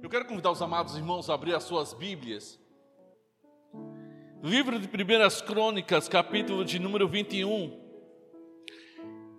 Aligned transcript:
Eu 0.00 0.08
quero 0.08 0.26
convidar 0.26 0.52
os 0.52 0.62
amados 0.62 0.96
irmãos 0.96 1.28
a 1.28 1.34
abrir 1.34 1.54
as 1.56 1.64
suas 1.64 1.92
Bíblias. 1.92 2.58
Livro 4.40 4.78
de 4.78 4.86
Primeiras 4.86 5.42
Crônicas, 5.42 6.08
capítulo 6.08 6.64
de 6.64 6.78
número 6.78 7.08
21. 7.08 7.76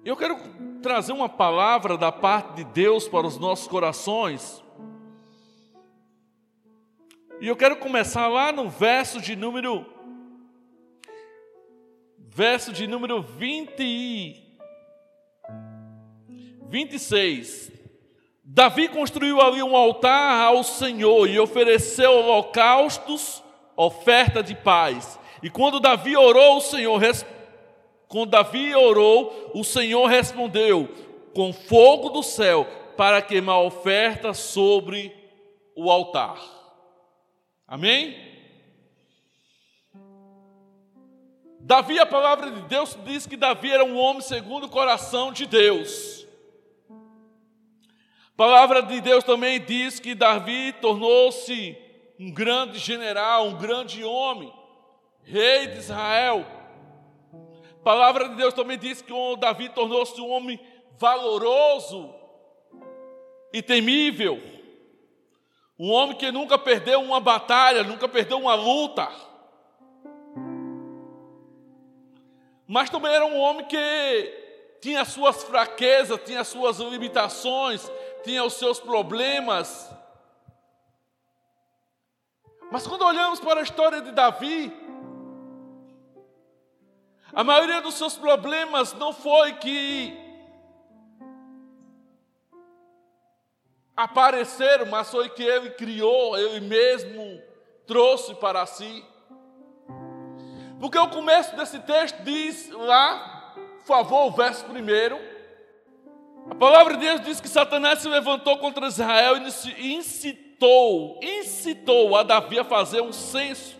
Eu 0.03 0.17
quero 0.17 0.35
trazer 0.81 1.13
uma 1.13 1.29
palavra 1.29 1.97
da 1.97 2.11
parte 2.11 2.57
de 2.57 2.65
Deus 2.65 3.07
para 3.07 3.25
os 3.25 3.37
nossos 3.37 3.69
corações. 3.69 4.61
E 7.39 7.47
eu 7.47 7.55
quero 7.55 7.77
começar 7.77 8.27
lá 8.27 8.51
no 8.51 8.67
verso 8.69 9.21
de 9.21 9.37
número 9.37 9.85
verso 12.17 12.73
de 12.73 12.85
número 12.85 13.21
20 13.21 14.49
26. 16.67 17.78
Davi 18.51 18.89
construiu 18.89 19.39
ali 19.39 19.61
um 19.61 19.75
altar 19.75 20.41
ao 20.41 20.63
Senhor 20.63 21.29
e 21.29 21.39
ofereceu 21.39 22.11
holocaustos, 22.11 23.43
oferta 23.77 24.41
de 24.41 24.55
paz. 24.55 25.19
E 25.43 25.51
quando 25.51 25.79
Davi 25.79 26.17
orou, 26.17 26.57
o 26.57 26.61
Senhor 26.61 26.99
quando 28.07 28.31
Davi 28.31 28.73
orou, 28.73 29.51
o 29.53 29.63
Senhor 29.63 30.07
respondeu 30.07 30.89
com 31.35 31.53
fogo 31.53 32.09
do 32.09 32.23
céu 32.23 32.65
para 32.97 33.21
queimar 33.21 33.59
oferta 33.59 34.33
sobre 34.33 35.15
o 35.75 35.91
altar. 35.91 36.39
Amém? 37.67 38.17
Davi, 41.59 41.99
a 41.99 42.05
palavra 42.07 42.49
de 42.49 42.61
Deus 42.61 42.97
diz 43.05 43.27
que 43.27 43.37
Davi 43.37 43.71
era 43.71 43.85
um 43.85 43.95
homem 43.95 44.21
segundo 44.21 44.65
o 44.65 44.69
coração 44.69 45.31
de 45.31 45.45
Deus. 45.45 46.18
Palavra 48.39 48.81
de 48.81 49.01
Deus 49.01 49.21
também 49.25 49.59
diz 49.59 49.99
que 49.99 50.15
Davi 50.15 50.71
tornou-se 50.71 51.77
um 52.17 52.31
grande 52.31 52.79
general, 52.79 53.47
um 53.47 53.57
grande 53.57 54.01
homem, 54.01 54.49
rei 55.23 55.67
de 55.67 55.79
Israel. 55.79 56.45
Palavra 57.83 58.29
de 58.29 58.35
Deus 58.35 58.53
também 58.53 58.77
diz 58.77 59.01
que 59.01 59.11
Davi 59.37 59.67
tornou-se 59.67 60.21
um 60.21 60.29
homem 60.29 60.57
valoroso 60.97 62.15
e 63.51 63.61
temível. 63.61 64.41
Um 65.77 65.91
homem 65.91 66.15
que 66.15 66.31
nunca 66.31 66.57
perdeu 66.57 67.01
uma 67.01 67.19
batalha, 67.19 67.83
nunca 67.83 68.07
perdeu 68.07 68.37
uma 68.37 68.55
luta. 68.55 69.05
Mas 72.65 72.89
também 72.89 73.13
era 73.13 73.25
um 73.25 73.37
homem 73.37 73.65
que 73.65 74.47
tinha 74.81 75.03
suas 75.03 75.43
fraquezas, 75.43 76.21
tinha 76.25 76.43
suas 76.43 76.79
limitações, 76.79 77.91
tinha 78.23 78.43
os 78.43 78.53
seus 78.53 78.79
problemas. 78.79 79.89
Mas 82.71 82.85
quando 82.85 83.03
olhamos 83.03 83.39
para 83.39 83.59
a 83.59 83.63
história 83.63 84.01
de 84.01 84.11
Davi, 84.11 84.71
a 87.33 87.43
maioria 87.43 87.81
dos 87.81 87.95
seus 87.95 88.15
problemas 88.17 88.93
não 88.93 89.13
foi 89.13 89.53
que 89.53 90.17
apareceram, 93.95 94.85
mas 94.85 95.09
foi 95.11 95.29
que 95.29 95.43
ele 95.43 95.71
criou, 95.71 96.37
ele 96.37 96.61
mesmo 96.61 97.41
trouxe 97.85 98.33
para 98.35 98.65
si. 98.65 99.05
Porque 100.79 100.97
o 100.97 101.09
começo 101.09 101.55
desse 101.55 101.79
texto 101.79 102.23
diz 102.23 102.69
lá, 102.69 103.53
por 103.79 103.85
favor, 103.85 104.27
o 104.27 104.31
verso 104.31 104.63
primeiro, 104.65 105.19
a 106.47 106.55
palavra 106.55 106.95
de 106.95 107.05
Deus 107.05 107.21
diz 107.21 107.41
que 107.41 107.47
Satanás 107.47 107.99
se 107.99 108.07
levantou 108.07 108.57
contra 108.59 108.87
Israel 108.87 109.35
e 109.37 109.95
incitou, 109.95 111.19
incitou 111.23 112.15
a 112.15 112.23
Davi 112.23 112.59
a 112.59 112.63
fazer 112.63 113.01
um 113.01 113.11
censo. 113.11 113.77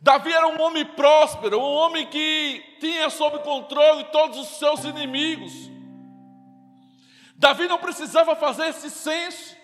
Davi 0.00 0.32
era 0.32 0.46
um 0.46 0.60
homem 0.60 0.84
próspero, 0.84 1.58
um 1.58 1.74
homem 1.74 2.06
que 2.06 2.62
tinha 2.80 3.10
sob 3.10 3.40
controle 3.40 4.04
todos 4.04 4.38
os 4.38 4.58
seus 4.58 4.84
inimigos. 4.84 5.52
Davi 7.34 7.66
não 7.66 7.78
precisava 7.78 8.36
fazer 8.36 8.68
esse 8.68 8.90
censo. 8.90 9.56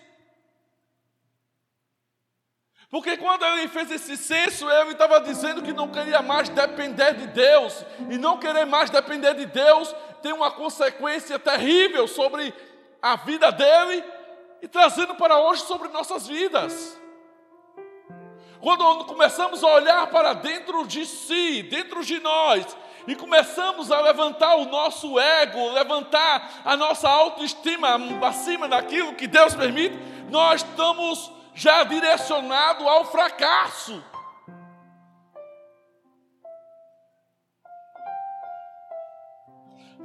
Porque 2.89 3.17
quando 3.17 3.43
ele 3.43 3.67
fez 3.67 3.91
esse 3.91 4.15
censo, 4.15 4.69
ele 4.69 4.91
estava 4.91 5.19
dizendo 5.19 5.61
que 5.61 5.73
não 5.73 5.89
queria 5.89 6.21
mais 6.21 6.47
depender 6.47 7.13
de 7.15 7.27
Deus. 7.27 7.85
E 8.09 8.17
não 8.17 8.37
querer 8.37 8.65
mais 8.65 8.89
depender 8.89 9.33
de 9.33 9.45
Deus 9.45 9.93
tem 10.25 10.33
uma 10.33 10.49
consequência 10.49 11.37
terrível 11.37 12.07
sobre 12.07 12.51
a 12.99 13.15
vida 13.15 13.51
dele 13.51 14.03
e 14.59 14.67
trazendo 14.67 15.13
para 15.13 15.37
hoje 15.37 15.61
sobre 15.61 15.87
nossas 15.89 16.25
vidas. 16.25 16.99
Quando 18.59 19.05
começamos 19.05 19.63
a 19.63 19.67
olhar 19.67 20.07
para 20.07 20.33
dentro 20.33 20.87
de 20.87 21.05
si, 21.05 21.61
dentro 21.61 22.03
de 22.03 22.19
nós, 22.21 22.75
e 23.05 23.15
começamos 23.15 23.91
a 23.91 24.01
levantar 24.01 24.55
o 24.55 24.65
nosso 24.65 25.19
ego, 25.19 25.73
levantar 25.73 26.63
a 26.65 26.75
nossa 26.75 27.07
autoestima 27.07 27.95
acima 28.27 28.67
daquilo 28.67 29.13
que 29.13 29.27
Deus 29.27 29.53
permite, 29.53 29.95
nós 30.31 30.63
estamos 30.63 31.31
já 31.53 31.83
direcionado 31.83 32.89
ao 32.89 33.05
fracasso. 33.05 34.03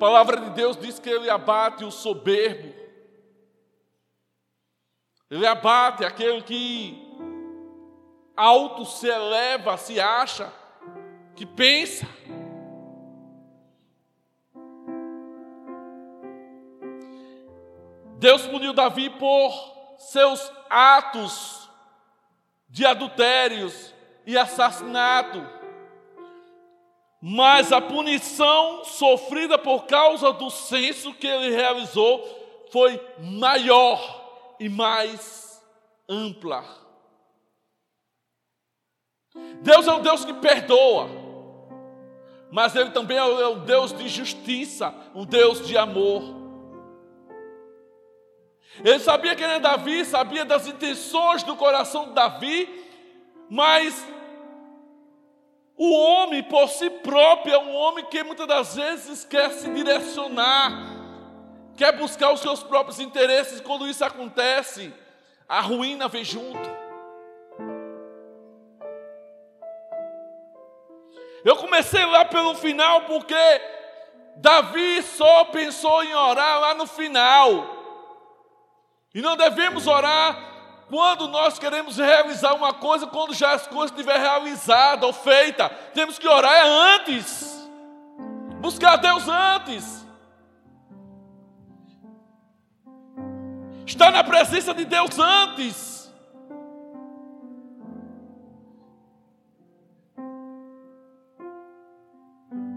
A 0.00 0.09
palavra 0.09 0.41
de 0.41 0.49
Deus 0.53 0.78
diz 0.78 0.99
que 0.99 1.11
ele 1.11 1.28
abate 1.28 1.84
o 1.84 1.91
soberbo. 1.91 2.75
Ele 5.31 5.47
abate 5.47 6.06
aquele 6.06 6.41
que 6.41 6.97
alto 8.34 8.87
se 8.87 9.06
eleva, 9.06 9.77
se 9.77 10.00
acha, 10.00 10.50
que 11.37 11.44
pensa. 11.44 12.06
Deus 18.17 18.47
puniu 18.47 18.72
Davi 18.72 19.11
por 19.11 19.53
seus 19.99 20.50
atos 20.71 21.69
de 22.71 22.87
adultérios 22.87 23.94
e 24.25 24.38
assassinato. 24.38 25.59
Mas 27.20 27.70
a 27.70 27.81
punição 27.81 28.84
sofrida 28.84 29.58
por 29.58 29.84
causa 29.84 30.32
do 30.32 30.48
censo 30.48 31.12
que 31.14 31.26
ele 31.26 31.54
realizou 31.54 32.66
foi 32.70 33.00
maior 33.19 34.56
e 34.58 34.69
mais 34.69 35.62
ampla. 36.08 36.64
Deus 39.62 39.86
é 39.86 39.92
um 39.92 40.00
Deus 40.00 40.25
que 40.25 40.32
perdoa, 40.34 41.08
mas 42.50 42.75
Ele 42.75 42.91
também 42.91 43.16
é 43.16 43.48
um 43.48 43.64
Deus 43.64 43.92
de 43.92 44.08
justiça, 44.08 44.94
um 45.14 45.25
Deus 45.25 45.66
de 45.66 45.76
amor. 45.76 46.41
Ele 48.84 48.98
sabia 48.98 49.37
quem 49.37 49.44
era 49.44 49.60
Davi, 49.60 50.04
sabia 50.04 50.44
das 50.44 50.66
intenções 50.66 51.42
do 51.42 51.56
coração 51.56 52.08
de 52.08 52.14
Davi, 52.14 52.69
mas 53.48 54.04
o 55.76 55.92
homem 55.92 56.42
por 56.42 56.69
si 56.69 56.90
próprio 57.10 57.54
é 57.54 57.59
um 57.59 57.75
homem 57.75 58.04
que 58.04 58.22
muitas 58.22 58.47
das 58.47 58.76
vezes 58.76 59.25
quer 59.25 59.50
se 59.50 59.69
direcionar, 59.69 60.71
quer 61.76 61.91
buscar 61.98 62.31
os 62.32 62.38
seus 62.38 62.62
próprios 62.62 63.00
interesses. 63.00 63.60
Quando 63.60 63.88
isso 63.88 64.04
acontece, 64.04 64.94
a 65.49 65.60
ruína 65.60 66.06
vem 66.06 66.22
junto. 66.22 66.70
Eu 71.44 71.56
comecei 71.56 72.04
lá 72.06 72.25
pelo 72.26 72.54
final 72.54 73.03
porque 73.03 73.34
Davi 74.37 75.03
só 75.03 75.47
pensou 75.47 76.04
em 76.04 76.15
orar 76.15 76.60
lá 76.60 76.75
no 76.75 76.87
final. 76.87 77.76
E 79.12 79.20
não 79.20 79.37
devemos 79.37 79.88
orar 79.88 80.38
quando 80.90 81.28
nós 81.28 81.56
queremos 81.56 81.96
realizar 81.96 82.52
uma 82.52 82.75
coisa, 82.75 83.06
quando 83.06 83.32
já 83.32 83.52
as 83.52 83.64
coisas 83.69 83.92
estiver 83.92 84.19
realizada 84.19 85.06
ou 85.06 85.12
feita. 85.12 85.69
Temos 85.94 86.19
que 86.19 86.26
orar 86.26 86.52
é 86.52 86.96
antes. 86.96 87.70
Buscar 88.60 88.96
Deus 88.96 89.28
antes. 89.28 90.04
Estar 93.87 94.10
na 94.10 94.25
presença 94.25 94.75
de 94.75 94.84
Deus 94.84 95.16
antes. 95.16 96.12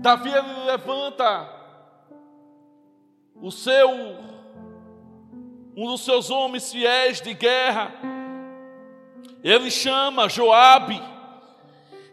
Davi 0.02 0.30
levanta 0.68 1.50
o 3.42 3.50
seu 3.50 4.33
um 5.76 5.88
dos 5.88 6.02
seus 6.02 6.30
homens 6.30 6.72
fiéis 6.72 7.22
de 7.22 7.34
guerra. 7.34 7.94
Ele 9.44 9.70
chama 9.70 10.30
Joabe 10.30 11.02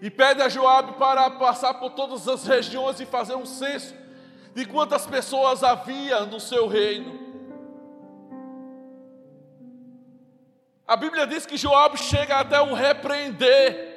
e 0.00 0.10
pede 0.10 0.42
a 0.42 0.48
Joabe 0.48 0.92
para 0.94 1.30
passar 1.30 1.74
por 1.74 1.90
todas 1.90 2.26
as 2.26 2.46
regiões 2.46 3.00
e 3.00 3.06
fazer 3.06 3.34
um 3.34 3.46
censo 3.46 3.94
de 4.54 4.64
quantas 4.64 5.06
pessoas 5.06 5.62
havia 5.62 6.20
no 6.26 6.40
seu 6.40 6.66
reino. 6.66 7.20
A 10.86 10.96
Bíblia 10.96 11.26
diz 11.26 11.46
que 11.46 11.56
Joab 11.56 11.96
chega 11.96 12.40
até 12.40 12.60
o 12.60 12.74
repreender. 12.74 13.90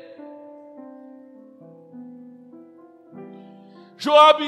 Joab 3.98 4.44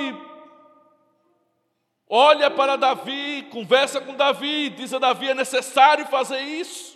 olha 2.10 2.50
para 2.50 2.76
Davi, 2.76 3.48
conversa 3.52 4.00
com 4.02 4.16
Davi, 4.16 4.70
diz 4.70 4.94
a 4.94 5.00
Davi: 5.00 5.30
é 5.30 5.34
necessário 5.34 6.06
fazer 6.08 6.40
isso. 6.40 6.96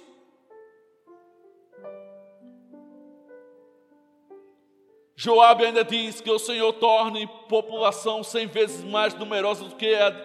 Joabe 5.16 5.66
ainda 5.66 5.84
diz 5.84 6.22
que 6.22 6.32
o 6.32 6.40
Senhor 6.40 6.72
torne 6.72 7.28
população 7.50 8.24
cem 8.24 8.48
vezes 8.48 8.86
mais 8.86 9.14
numerosa 9.14 9.66
do 9.66 9.76
que 9.76 9.94
a, 9.94 10.16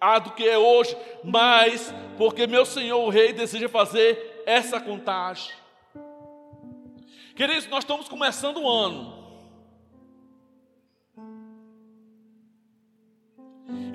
a 0.00 0.18
do 0.20 0.30
que 0.30 0.48
é 0.48 0.56
hoje, 0.56 0.96
mas 1.24 1.92
porque 2.16 2.46
meu 2.46 2.64
Senhor 2.64 3.04
o 3.04 3.08
rei 3.08 3.32
deseja 3.32 3.68
fazer 3.68 4.44
essa 4.46 4.80
contagem. 4.80 5.52
Queridos, 7.34 7.66
nós 7.66 7.82
estamos 7.82 8.08
começando 8.08 8.58
o 8.58 8.68
ano. 8.68 9.25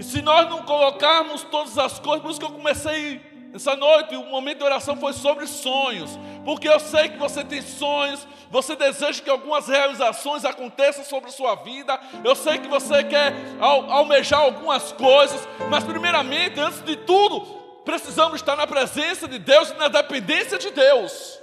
E 0.02 0.04
se 0.04 0.20
nós 0.20 0.50
não 0.50 0.64
colocarmos 0.64 1.44
todas 1.44 1.78
as 1.78 2.00
coisas, 2.00 2.24
por 2.24 2.32
isso 2.32 2.40
que 2.40 2.46
eu 2.48 2.52
comecei 2.52 3.22
essa 3.54 3.76
noite, 3.76 4.16
o 4.16 4.26
momento 4.26 4.58
de 4.58 4.64
oração 4.64 4.98
foi 4.98 5.14
sobre 5.14 5.46
sonhos, 5.46 6.18
porque 6.44 6.68
eu 6.68 6.80
sei 6.80 7.10
que 7.10 7.20
você 7.20 7.44
tem 7.44 7.62
sonhos, 7.62 8.28
você 8.50 8.76
deseja 8.76 9.22
que 9.22 9.30
algumas 9.30 9.68
realizações 9.68 10.44
aconteçam 10.44 11.04
sobre 11.04 11.30
a 11.30 11.32
sua 11.32 11.54
vida, 11.54 12.00
eu 12.24 12.34
sei 12.34 12.58
que 12.58 12.68
você 12.68 13.04
quer 13.04 13.32
almejar 13.60 14.40
algumas 14.40 14.92
coisas, 14.92 15.48
mas 15.70 15.84
primeiramente, 15.84 16.60
antes 16.60 16.82
de 16.82 16.96
tudo, 16.96 17.42
precisamos 17.86 18.38
estar 18.38 18.56
na 18.56 18.66
presença 18.66 19.28
de 19.28 19.38
Deus 19.38 19.70
e 19.70 19.76
na 19.76 19.88
dependência 19.88 20.58
de 20.58 20.72
Deus. 20.72 21.40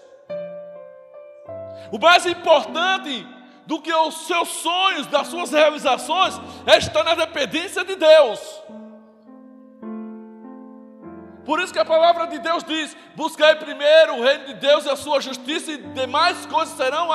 O 1.92 1.98
mais 2.00 2.26
importante 2.26 3.24
do 3.68 3.82
que 3.82 3.92
os 3.92 4.26
seus 4.26 4.48
sonhos, 4.48 5.06
das 5.08 5.26
suas 5.26 5.52
realizações, 5.52 6.40
é 6.66 6.78
estar 6.78 7.04
na 7.04 7.14
dependência 7.14 7.84
de 7.84 7.96
Deus. 7.96 8.40
Por 11.44 11.60
isso 11.60 11.70
que 11.70 11.78
a 11.78 11.84
palavra 11.84 12.26
de 12.28 12.38
Deus 12.38 12.64
diz: 12.64 12.96
buscai 13.14 13.56
primeiro 13.56 14.16
o 14.16 14.22
reino 14.22 14.46
de 14.46 14.54
Deus 14.54 14.86
e 14.86 14.88
a 14.88 14.96
sua 14.96 15.20
justiça, 15.20 15.70
e 15.70 15.76
demais 15.76 16.46
coisas 16.46 16.74
serão 16.78 17.10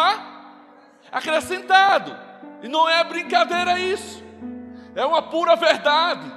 acrescentado. 1.11 2.15
E 2.61 2.67
não 2.67 2.87
é 2.87 3.03
brincadeira 3.03 3.79
isso, 3.79 4.23
é 4.95 5.03
uma 5.03 5.23
pura 5.23 5.55
verdade. 5.55 6.31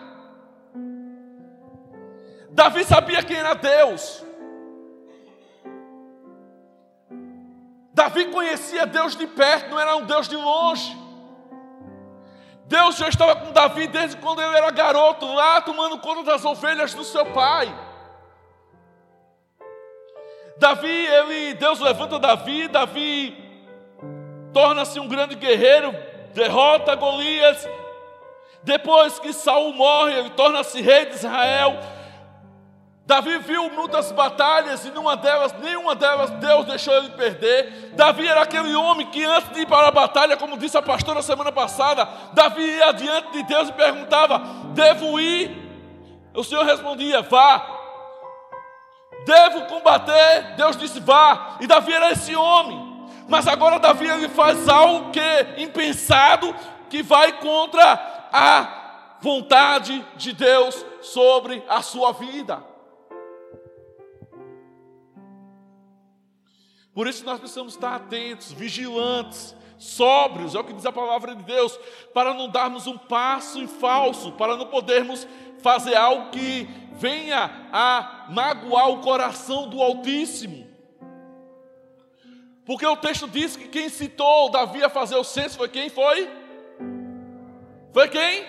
Davi 2.49 2.85
sabia 2.85 3.23
quem 3.23 3.37
era 3.37 3.53
Deus. 3.53 4.25
Davi 8.07 8.27
conhecia 8.27 8.87
Deus 8.87 9.17
de 9.17 9.27
perto, 9.27 9.69
não 9.69 9.81
era 9.81 9.97
um 9.97 10.05
Deus 10.05 10.29
de 10.29 10.37
longe. 10.37 10.97
Deus 12.67 12.97
já 12.97 13.09
estava 13.09 13.35
com 13.35 13.51
Davi 13.51 13.89
desde 13.89 14.17
quando 14.19 14.41
ele 14.41 14.57
era 14.57 14.71
garoto, 14.71 15.27
lá 15.35 15.61
tomando 15.61 15.99
conta 15.99 16.23
das 16.23 16.45
ovelhas 16.45 16.95
do 16.95 17.03
seu 17.03 17.27
pai. 17.27 17.67
Davi, 20.57 20.89
ele, 20.89 21.55
Deus 21.55 21.81
levanta 21.81 22.21
Davi, 22.21 22.69
Davi 22.69 23.37
torna-se 24.53 25.01
um 25.01 25.09
grande 25.09 25.35
guerreiro, 25.35 25.93
derrota 26.33 26.95
Golias. 26.95 27.69
Depois 28.63 29.19
que 29.19 29.33
Saul 29.33 29.73
morre, 29.75 30.15
ele 30.15 30.31
torna-se 30.31 30.81
rei 30.81 31.07
de 31.07 31.17
Israel. 31.17 31.77
Davi 33.07 33.39
viu 33.39 33.71
muitas 33.71 34.11
batalhas 34.11 34.85
e 34.85 34.91
numa 34.91 35.17
delas, 35.17 35.55
nenhuma 35.61 35.95
delas 35.95 36.29
Deus 36.33 36.67
deixou 36.67 36.93
ele 36.95 37.11
perder. 37.11 37.93
Davi 37.95 38.27
era 38.27 38.43
aquele 38.43 38.75
homem 38.75 39.07
que 39.07 39.25
antes 39.25 39.49
de 39.51 39.61
ir 39.61 39.67
para 39.67 39.87
a 39.87 39.93
batalha, 39.93 40.37
como 40.37 40.59
disse 40.59 40.77
a 40.77 40.83
pastora 40.83 41.23
semana 41.23 41.53
passada, 41.53 42.07
Davi 42.33 42.63
ia 42.63 42.93
diante 42.93 43.31
de 43.31 43.45
Deus 43.45 43.69
e 43.69 43.73
perguntava: 43.73 44.41
Devo 44.75 45.21
ir? 45.21 45.57
O 46.35 46.43
Senhor 46.43 46.65
respondia: 46.65 47.23
Vá, 47.23 47.65
devo 49.25 49.67
combater. 49.67 50.55
Deus 50.57 50.77
disse: 50.77 50.99
vá. 50.99 51.59
E 51.61 51.67
Davi 51.67 51.93
era 51.93 52.11
esse 52.11 52.35
homem. 52.35 53.09
Mas 53.29 53.47
agora 53.47 53.79
Davi 53.79 54.09
ele 54.09 54.29
faz 54.29 54.69
algo 54.69 55.11
que 55.11 55.63
impensado, 55.63 56.55
que 56.89 57.03
vai 57.03 57.33
contra 57.39 58.29
a 58.33 59.17
vontade 59.21 60.05
de 60.17 60.33
Deus 60.33 60.85
sobre 61.03 61.63
a 61.69 61.83
sua 61.83 62.13
vida. 62.13 62.76
Por 66.97 67.07
isso 67.07 67.27
nós 67.27 67.39
precisamos 67.39 67.75
estar 67.75 67.95
atentos, 67.95 68.53
vigilantes, 68.53 69.55
sóbrios, 69.77 70.55
é 70.55 70.59
o 70.59 70.65
que 70.65 70.73
diz 70.73 70.87
a 70.87 70.91
palavra 70.91 71.35
de 71.35 71.43
Deus, 71.43 71.79
para 72.15 72.33
não 72.33 72.49
darmos 72.49 72.87
um 72.87 72.97
passo 72.97 73.59
em 73.59 73.67
falso, 73.67 74.33
para 74.33 74.57
não 74.57 74.65
podermos 74.65 75.29
fazer 75.59 75.95
algo 75.95 76.31
que 76.31 76.67
venha 76.93 77.69
a 77.71 78.25
magoar 78.31 78.89
o 78.89 79.03
coração 79.03 79.69
do 79.69 79.83
Altíssimo. 79.83 80.67
Porque 82.65 82.87
o 82.87 82.97
texto 82.97 83.29
diz 83.29 83.59
que 83.59 83.69
quem 83.69 83.91
citou 83.91 84.51
Davi 84.51 84.83
a 84.83 84.89
fazer 84.89 85.17
o 85.17 85.25
censo 85.25 85.59
foi 85.59 85.69
quem 85.69 85.91
foi? 85.91 86.31
Foi 87.93 88.09
quem? 88.09 88.47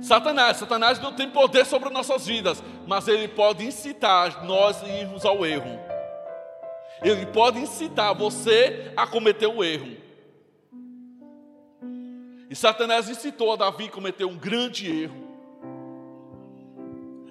Satanás. 0.00 0.56
Satanás 0.56 0.98
não 1.00 1.12
tem 1.12 1.28
poder 1.28 1.66
sobre 1.66 1.90
nossas 1.90 2.26
vidas, 2.26 2.64
mas 2.86 3.06
ele 3.08 3.28
pode 3.28 3.62
incitar 3.62 4.42
nós 4.42 4.82
a 4.82 4.88
irmos 4.88 5.26
ao 5.26 5.44
erro. 5.44 5.97
Ele 7.02 7.26
pode 7.26 7.58
incitar 7.58 8.14
você 8.14 8.92
a 8.96 9.06
cometer 9.06 9.46
o 9.46 9.62
erro. 9.62 9.96
E 12.50 12.56
Satanás 12.56 13.08
incitou 13.08 13.52
a 13.52 13.56
Davi 13.56 13.84
a 13.86 13.90
cometer 13.90 14.24
um 14.24 14.36
grande 14.36 14.90
erro. 14.90 15.28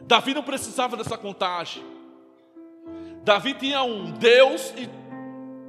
Davi 0.03 0.33
não 0.33 0.43
precisava 0.43 0.95
dessa 0.95 1.17
contagem. 1.17 1.83
Davi 3.23 3.53
tinha 3.55 3.83
um 3.83 4.11
Deus 4.11 4.73
e 4.77 4.87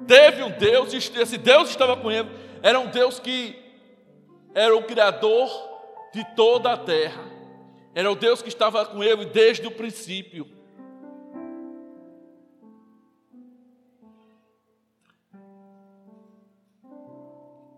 teve 0.06 0.42
um 0.42 0.50
Deus, 0.50 0.92
e 0.92 0.96
esse 0.96 1.38
Deus 1.38 1.70
estava 1.70 1.96
com 1.96 2.10
ele. 2.10 2.28
Era 2.62 2.78
um 2.78 2.86
Deus 2.86 3.18
que 3.18 3.56
era 4.54 4.76
o 4.76 4.82
Criador 4.84 5.48
de 6.12 6.24
toda 6.36 6.72
a 6.72 6.76
terra. 6.76 7.24
Era 7.94 8.10
o 8.10 8.14
Deus 8.14 8.42
que 8.42 8.48
estava 8.48 8.84
com 8.86 9.02
ele 9.02 9.24
desde 9.26 9.66
o 9.66 9.70
princípio. 9.70 10.46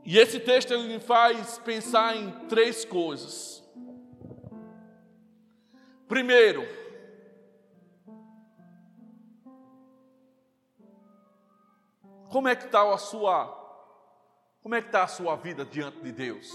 E 0.04 0.18
esse 0.18 0.40
texto 0.40 0.72
ele 0.72 0.88
me 0.88 1.00
faz 1.00 1.58
pensar 1.58 2.16
em 2.16 2.30
três 2.48 2.84
coisas. 2.84 3.62
Primeiro, 6.08 6.66
como 12.30 12.48
é 12.48 12.56
que 12.56 12.64
está 12.64 12.82
a 12.92 12.98
sua 12.98 13.58
como 14.62 14.74
é 14.74 14.82
que 14.82 14.88
está 14.88 15.04
a 15.04 15.08
sua 15.08 15.36
vida 15.36 15.64
diante 15.64 16.00
de 16.00 16.12
Deus? 16.12 16.52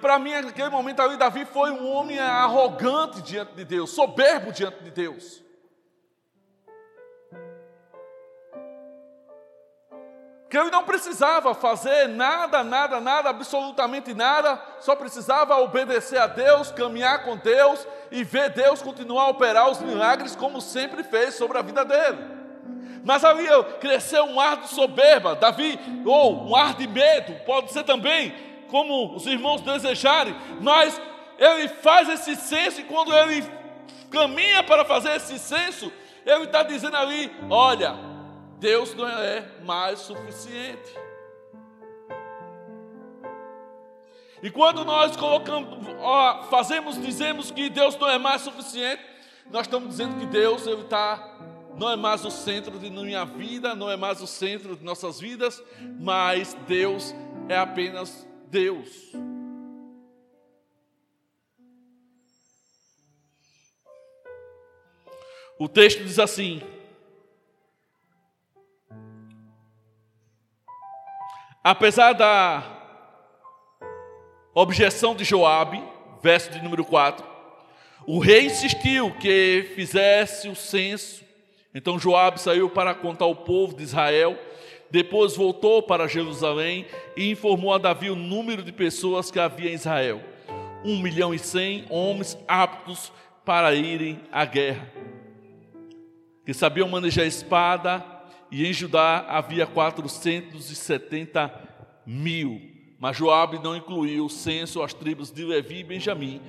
Para 0.00 0.18
mim, 0.18 0.30
naquele 0.30 0.70
momento 0.70 1.02
ali, 1.02 1.18
Davi 1.18 1.44
foi 1.44 1.70
um 1.70 1.86
homem 1.90 2.18
arrogante 2.18 3.20
diante 3.20 3.54
de 3.54 3.64
Deus, 3.66 3.90
soberbo 3.90 4.50
diante 4.50 4.82
de 4.82 4.90
Deus. 4.90 5.44
Que 10.48 10.56
ele 10.56 10.70
não 10.70 10.82
precisava 10.82 11.54
fazer 11.54 12.08
nada, 12.08 12.64
nada, 12.64 13.00
nada, 13.00 13.28
absolutamente 13.28 14.14
nada, 14.14 14.60
só 14.80 14.96
precisava 14.96 15.58
obedecer 15.58 16.18
a 16.18 16.26
Deus, 16.26 16.70
caminhar 16.70 17.22
com 17.24 17.36
Deus 17.36 17.86
e 18.10 18.24
ver 18.24 18.50
Deus 18.50 18.80
continuar 18.80 19.24
a 19.24 19.28
operar 19.28 19.70
os 19.70 19.80
milagres 19.80 20.34
como 20.34 20.60
sempre 20.60 21.04
fez 21.04 21.34
sobre 21.34 21.58
a 21.58 21.62
vida 21.62 21.84
dele. 21.84 22.18
Mas 23.04 23.24
ali 23.24 23.46
cresceu 23.78 24.24
um 24.24 24.40
ar 24.40 24.56
de 24.56 24.68
soberba, 24.68 25.34
Davi, 25.34 25.78
ou 26.06 26.48
um 26.48 26.56
ar 26.56 26.74
de 26.74 26.86
medo, 26.86 27.34
pode 27.44 27.70
ser 27.72 27.84
também, 27.84 28.34
como 28.70 29.14
os 29.14 29.26
irmãos 29.26 29.60
desejarem, 29.60 30.34
mas 30.60 30.98
ele 31.38 31.68
faz 31.68 32.08
esse 32.08 32.34
senso 32.36 32.80
e 32.80 32.84
quando 32.84 33.14
ele 33.14 33.44
caminha 34.10 34.62
para 34.62 34.84
fazer 34.84 35.14
esse 35.16 35.38
senso, 35.38 35.92
ele 36.24 36.44
está 36.44 36.62
dizendo 36.62 36.96
ali: 36.96 37.34
olha, 37.48 38.07
Deus 38.58 38.94
não 38.94 39.08
é 39.08 39.46
mais 39.64 40.00
suficiente. 40.00 40.94
E 44.42 44.50
quando 44.50 44.84
nós 44.84 45.16
colocamos, 45.16 45.68
ó, 46.00 46.44
fazemos, 46.44 47.00
dizemos 47.00 47.50
que 47.50 47.68
Deus 47.68 47.96
não 47.96 48.08
é 48.08 48.18
mais 48.18 48.42
suficiente, 48.42 49.02
nós 49.50 49.62
estamos 49.66 49.88
dizendo 49.88 50.18
que 50.20 50.26
Deus 50.26 50.66
ele 50.66 50.82
está 50.82 51.36
não 51.78 51.88
é 51.88 51.96
mais 51.96 52.24
o 52.24 52.30
centro 52.30 52.76
de 52.76 52.90
minha 52.90 53.24
vida, 53.24 53.74
não 53.74 53.88
é 53.88 53.96
mais 53.96 54.20
o 54.20 54.26
centro 54.26 54.74
de 54.74 54.84
nossas 54.84 55.20
vidas, 55.20 55.62
mas 56.00 56.54
Deus 56.66 57.14
é 57.48 57.56
apenas 57.56 58.28
Deus. 58.48 58.88
O 65.56 65.68
texto 65.68 66.02
diz 66.02 66.18
assim: 66.18 66.60
Apesar 71.70 72.14
da 72.14 72.64
objeção 74.54 75.14
de 75.14 75.22
Joabe, 75.22 75.84
verso 76.22 76.50
de 76.50 76.62
número 76.62 76.82
4, 76.82 77.22
o 78.06 78.18
rei 78.18 78.46
insistiu 78.46 79.10
que 79.20 79.70
fizesse 79.74 80.48
o 80.48 80.56
censo. 80.56 81.22
Então 81.74 81.98
Joabe 81.98 82.40
saiu 82.40 82.70
para 82.70 82.94
contar 82.94 83.26
ao 83.26 83.36
povo 83.36 83.76
de 83.76 83.82
Israel. 83.82 84.38
Depois 84.90 85.36
voltou 85.36 85.82
para 85.82 86.08
Jerusalém 86.08 86.86
e 87.14 87.30
informou 87.30 87.74
a 87.74 87.76
Davi 87.76 88.08
o 88.08 88.16
número 88.16 88.62
de 88.62 88.72
pessoas 88.72 89.30
que 89.30 89.38
havia 89.38 89.70
em 89.70 89.74
Israel: 89.74 90.22
um 90.82 90.98
milhão 91.02 91.34
e 91.34 91.38
cem 91.38 91.84
homens 91.90 92.38
aptos 92.48 93.12
para 93.44 93.74
irem 93.74 94.22
à 94.32 94.46
guerra, 94.46 94.90
que 96.46 96.54
sabiam 96.54 96.88
manejar 96.88 97.26
espada 97.26 98.17
e 98.50 98.66
em 98.66 98.72
Judá 98.72 99.26
havia 99.28 99.66
470 99.66 101.68
mil. 102.06 102.60
Mas 102.98 103.16
Joabe 103.16 103.58
não 103.58 103.76
incluiu 103.76 104.24
o 104.24 104.30
censo 104.30 104.82
as 104.82 104.92
tribos 104.92 105.30
de 105.30 105.44
Levi 105.44 105.80
e 105.80 105.84
Benjamim, 105.84 106.40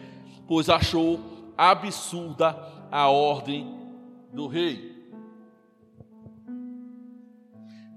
pois 0.48 0.70
achou 0.70 1.54
absurda 1.58 2.58
a 2.92 3.10
ordem 3.10 3.78
do 4.34 4.48
rei. 4.48 4.98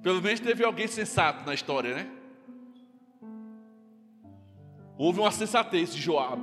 Pelo 0.03 0.21
menos 0.21 0.41
teve 0.41 0.65
alguém 0.65 0.89
sensato 0.89 1.47
na 1.47 1.55
história, 1.55 1.95
né? 1.95 2.11
Houve 4.99 5.21
uma 5.21 5.31
sensatez 5.31 5.95
de 5.95 6.01
Joabe. 6.01 6.43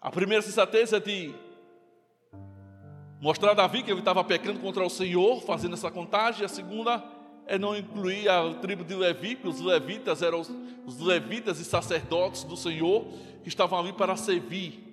A 0.00 0.10
primeira 0.10 0.42
sensatez 0.42 0.94
é 0.94 0.98
de 0.98 1.34
Mostrar 3.20 3.50
a 3.50 3.54
Davi 3.54 3.82
que 3.82 3.90
ele 3.90 3.98
estava 3.98 4.24
pecando 4.24 4.60
contra 4.60 4.82
o 4.82 4.88
Senhor, 4.88 5.42
fazendo 5.42 5.74
essa 5.74 5.90
contagem. 5.90 6.42
A 6.42 6.48
segunda 6.48 7.04
é 7.46 7.58
não 7.58 7.76
incluir 7.76 8.26
a 8.30 8.54
tribo 8.54 8.82
de 8.82 8.94
Levi, 8.94 9.36
que 9.36 9.46
os 9.46 9.60
levitas 9.60 10.22
eram 10.22 10.40
os, 10.40 10.50
os 10.86 10.98
levitas 11.00 11.60
e 11.60 11.64
sacerdotes 11.64 12.44
do 12.44 12.56
Senhor 12.56 13.04
que 13.42 13.48
estavam 13.48 13.78
ali 13.78 13.92
para 13.92 14.16
servir. 14.16 14.86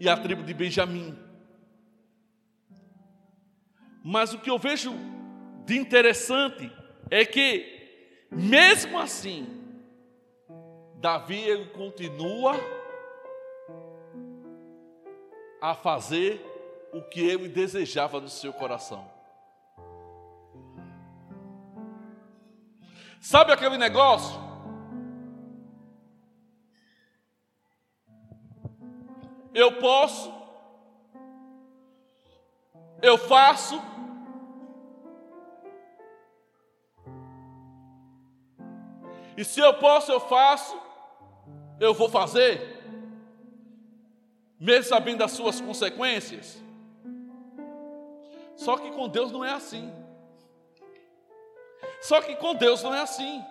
E 0.00 0.08
a 0.08 0.16
tribo 0.16 0.42
de 0.42 0.52
Benjamim. 0.52 1.16
Mas 4.02 4.34
o 4.34 4.38
que 4.38 4.50
eu 4.50 4.58
vejo 4.58 4.92
de 5.64 5.78
interessante 5.78 6.68
é 7.08 7.24
que, 7.24 8.26
mesmo 8.30 8.98
assim, 8.98 9.46
Davi 10.96 11.38
ele 11.38 11.66
continua 11.66 12.56
a 15.60 15.74
fazer 15.74 16.53
o 16.94 17.02
que 17.02 17.20
ele 17.20 17.48
desejava 17.48 18.20
no 18.20 18.28
seu 18.28 18.52
coração. 18.52 19.10
Sabe 23.20 23.52
aquele 23.52 23.76
negócio? 23.76 24.40
Eu 29.52 29.78
posso, 29.78 30.32
eu 33.02 33.18
faço, 33.18 33.80
e 39.36 39.44
se 39.44 39.60
eu 39.60 39.74
posso, 39.74 40.12
eu 40.12 40.20
faço, 40.20 40.80
eu 41.80 41.92
vou 41.92 42.08
fazer, 42.08 42.84
mesmo 44.60 44.88
sabendo 44.88 45.18
das 45.18 45.32
suas 45.32 45.60
consequências. 45.60 46.63
Só 48.56 48.76
que 48.76 48.90
com 48.92 49.08
Deus 49.08 49.32
não 49.32 49.44
é 49.44 49.52
assim. 49.52 49.92
Só 52.00 52.20
que 52.20 52.36
com 52.36 52.54
Deus 52.54 52.82
não 52.82 52.94
é 52.94 53.00
assim. 53.00 53.44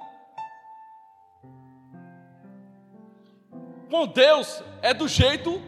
Com 3.89 4.07
Deus 4.07 4.63
é 4.81 4.93
do 4.93 5.07
jeito 5.07 5.61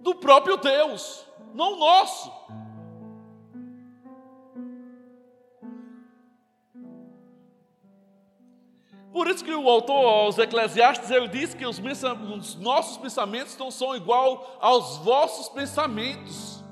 do 0.00 0.14
próprio 0.14 0.56
Deus, 0.56 1.26
não 1.54 1.78
nosso. 1.78 2.32
Por 9.14 9.28
isso 9.28 9.44
que 9.44 9.54
o 9.54 9.68
autor 9.68 10.04
aos 10.04 10.38
Eclesiastes 10.38 11.08
ele 11.08 11.28
diz 11.28 11.54
que 11.54 11.64
os, 11.64 11.78
os 11.78 12.54
nossos 12.56 12.96
pensamentos 12.96 13.56
não 13.56 13.70
são 13.70 13.94
igual 13.94 14.58
aos 14.60 14.96
vossos 14.98 15.48
pensamentos. 15.48 16.63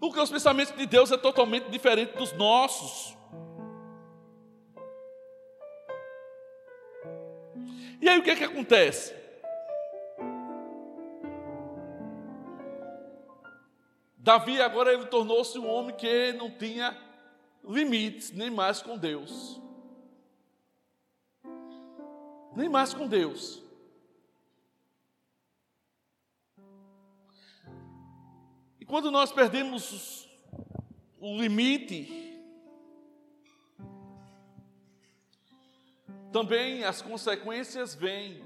Porque 0.00 0.18
os 0.18 0.30
pensamentos 0.30 0.74
de 0.74 0.86
Deus 0.86 1.12
é 1.12 1.18
totalmente 1.18 1.68
diferente 1.68 2.16
dos 2.16 2.32
nossos. 2.32 3.14
E 8.00 8.08
aí 8.08 8.18
o 8.18 8.22
que 8.22 8.30
é 8.30 8.36
que 8.36 8.44
acontece? 8.44 9.14
Davi 14.16 14.60
agora 14.60 14.92
ele 14.92 15.04
tornou-se 15.04 15.58
um 15.58 15.68
homem 15.68 15.94
que 15.94 16.32
não 16.32 16.50
tinha 16.50 16.96
limites 17.62 18.32
nem 18.32 18.50
mais 18.50 18.80
com 18.80 18.96
Deus. 18.96 19.60
Nem 22.56 22.70
mais 22.70 22.94
com 22.94 23.06
Deus. 23.06 23.62
Quando 28.90 29.08
nós 29.08 29.30
perdemos 29.30 30.28
o 31.20 31.40
limite, 31.40 32.42
também 36.32 36.82
as 36.82 37.00
consequências 37.00 37.94
vêm. 37.94 38.42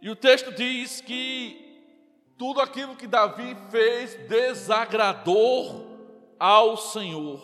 E 0.00 0.08
o 0.08 0.14
texto 0.14 0.52
diz 0.52 1.00
que 1.00 1.82
tudo 2.38 2.60
aquilo 2.60 2.94
que 2.94 3.08
Davi 3.08 3.56
fez 3.68 4.14
desagradou 4.28 5.98
ao 6.38 6.76
Senhor. 6.76 7.42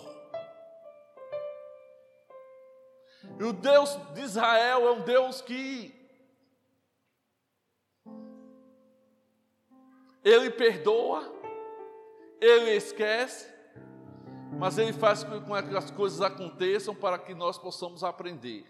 E 3.40 3.42
o 3.42 3.52
Deus 3.52 3.98
de 4.14 4.20
Israel 4.20 4.86
é 4.86 4.90
um 4.92 5.00
Deus 5.00 5.40
que 5.40 5.95
Ele 10.26 10.50
perdoa, 10.50 11.22
Ele 12.40 12.72
esquece, 12.72 13.46
mas 14.58 14.76
Ele 14.76 14.92
faz 14.92 15.22
com 15.22 15.40
que 15.40 15.76
as 15.76 15.88
coisas 15.92 16.20
aconteçam 16.20 16.92
para 16.92 17.16
que 17.16 17.32
nós 17.32 17.56
possamos 17.56 18.02
aprender. 18.02 18.66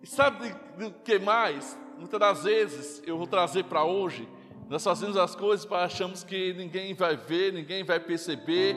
E 0.00 0.06
sabe 0.06 0.56
o 0.82 0.90
que 1.04 1.18
mais? 1.18 1.78
Muitas 1.98 2.18
das 2.18 2.44
vezes 2.44 3.02
eu 3.06 3.18
vou 3.18 3.26
trazer 3.26 3.64
para 3.64 3.84
hoje, 3.84 4.26
nós 4.70 4.82
fazemos 4.82 5.18
as 5.18 5.36
coisas 5.36 5.66
para 5.66 5.84
achamos 5.84 6.24
que 6.24 6.54
ninguém 6.54 6.94
vai 6.94 7.14
ver, 7.14 7.52
ninguém 7.52 7.84
vai 7.84 8.00
perceber, 8.00 8.74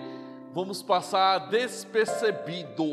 vamos 0.52 0.84
passar 0.84 1.50
despercebido. 1.50 2.92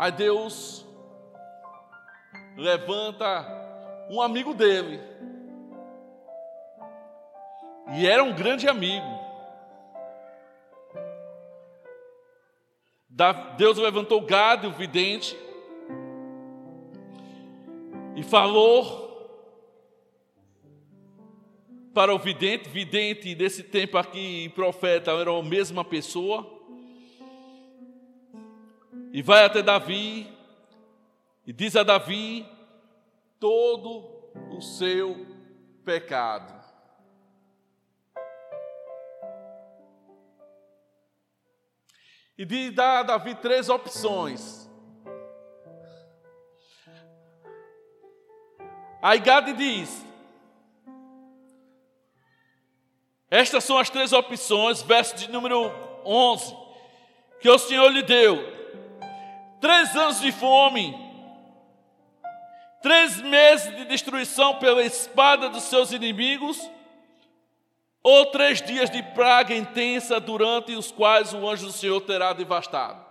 Aí 0.00 0.10
Deus 0.10 0.86
levanta 2.56 3.46
um 4.08 4.22
amigo 4.22 4.54
dele. 4.54 4.98
E 7.92 8.06
era 8.06 8.24
um 8.24 8.34
grande 8.34 8.66
amigo. 8.66 9.04
Deus 13.58 13.76
levantou 13.76 14.22
Gado, 14.22 14.68
o 14.68 14.72
vidente, 14.72 15.36
e 18.16 18.22
falou 18.22 19.10
para 21.92 22.14
o 22.14 22.18
vidente, 22.18 22.70
vidente 22.70 23.34
desse 23.34 23.62
tempo 23.62 23.98
aqui, 23.98 24.48
profeta, 24.54 25.10
era 25.10 25.30
a 25.30 25.42
mesma 25.42 25.84
pessoa. 25.84 26.59
E 29.12 29.22
vai 29.22 29.44
até 29.44 29.60
Davi 29.60 30.30
e 31.44 31.52
diz 31.52 31.74
a 31.74 31.82
Davi 31.82 32.46
todo 33.40 34.30
o 34.56 34.60
seu 34.60 35.26
pecado. 35.84 36.60
E 42.38 42.44
diz 42.44 42.78
a 42.78 43.02
Davi 43.02 43.34
três 43.34 43.68
opções. 43.68 44.70
Aí 49.02 49.18
Gade 49.18 49.52
diz: 49.54 50.06
Estas 53.28 53.64
são 53.64 53.76
as 53.76 53.90
três 53.90 54.12
opções, 54.12 54.82
verso 54.82 55.16
de 55.16 55.30
número 55.30 55.72
11, 56.04 56.56
que 57.40 57.48
o 57.50 57.58
Senhor 57.58 57.88
lhe 57.88 58.02
deu. 58.02 58.59
Três 59.60 59.94
anos 59.94 60.20
de 60.20 60.32
fome, 60.32 60.96
três 62.82 63.20
meses 63.20 63.76
de 63.76 63.84
destruição 63.84 64.56
pela 64.56 64.82
espada 64.82 65.50
dos 65.50 65.64
seus 65.64 65.92
inimigos, 65.92 66.58
ou 68.02 68.26
três 68.26 68.62
dias 68.62 68.88
de 68.88 69.02
praga 69.02 69.54
intensa 69.54 70.18
durante 70.18 70.74
os 70.74 70.90
quais 70.90 71.34
o 71.34 71.46
anjo 71.48 71.66
do 71.66 71.72
Senhor 71.72 72.00
terá 72.00 72.32
devastado. 72.32 73.10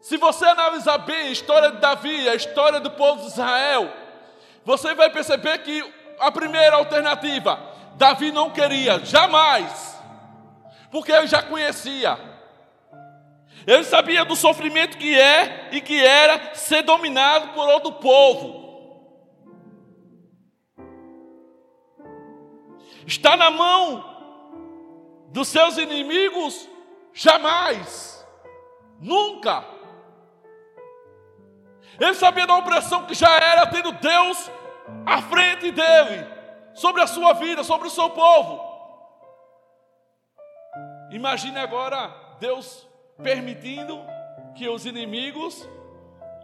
Se 0.00 0.16
você 0.16 0.46
analisar 0.46 0.98
bem 0.98 1.28
a 1.28 1.30
história 1.30 1.70
de 1.70 1.78
Davi, 1.78 2.28
a 2.28 2.34
história 2.34 2.80
do 2.80 2.90
povo 2.90 3.20
de 3.20 3.28
Israel, 3.28 3.92
você 4.64 4.94
vai 4.94 5.10
perceber 5.10 5.58
que 5.58 5.84
a 6.18 6.32
primeira 6.32 6.76
alternativa, 6.76 7.60
Davi 7.94 8.32
não 8.32 8.50
queria, 8.50 9.04
jamais, 9.04 9.97
porque 10.90 11.12
ele 11.12 11.26
já 11.26 11.42
conhecia. 11.42 12.18
Ele 13.66 13.84
sabia 13.84 14.24
do 14.24 14.36
sofrimento 14.36 14.96
que 14.96 15.18
é 15.18 15.68
e 15.72 15.80
que 15.80 16.02
era 16.04 16.54
ser 16.54 16.82
dominado 16.82 17.52
por 17.54 17.68
outro 17.68 17.92
povo. 17.92 18.68
Está 23.06 23.36
na 23.36 23.50
mão 23.50 24.04
dos 25.30 25.48
seus 25.48 25.78
inimigos? 25.78 26.68
Jamais, 27.12 28.26
nunca. 29.00 29.64
Ele 31.98 32.14
sabia 32.14 32.46
da 32.46 32.56
opressão 32.56 33.06
que 33.06 33.14
já 33.14 33.34
era 33.38 33.66
tendo 33.66 33.92
Deus 33.92 34.50
à 35.04 35.20
frente 35.22 35.70
dele, 35.70 36.26
sobre 36.74 37.02
a 37.02 37.06
sua 37.06 37.32
vida, 37.32 37.64
sobre 37.64 37.88
o 37.88 37.90
seu 37.90 38.10
povo. 38.10 38.67
Imagine 41.10 41.58
agora 41.58 42.14
Deus 42.38 42.86
permitindo 43.22 43.98
que 44.54 44.68
os 44.68 44.84
inimigos 44.84 45.68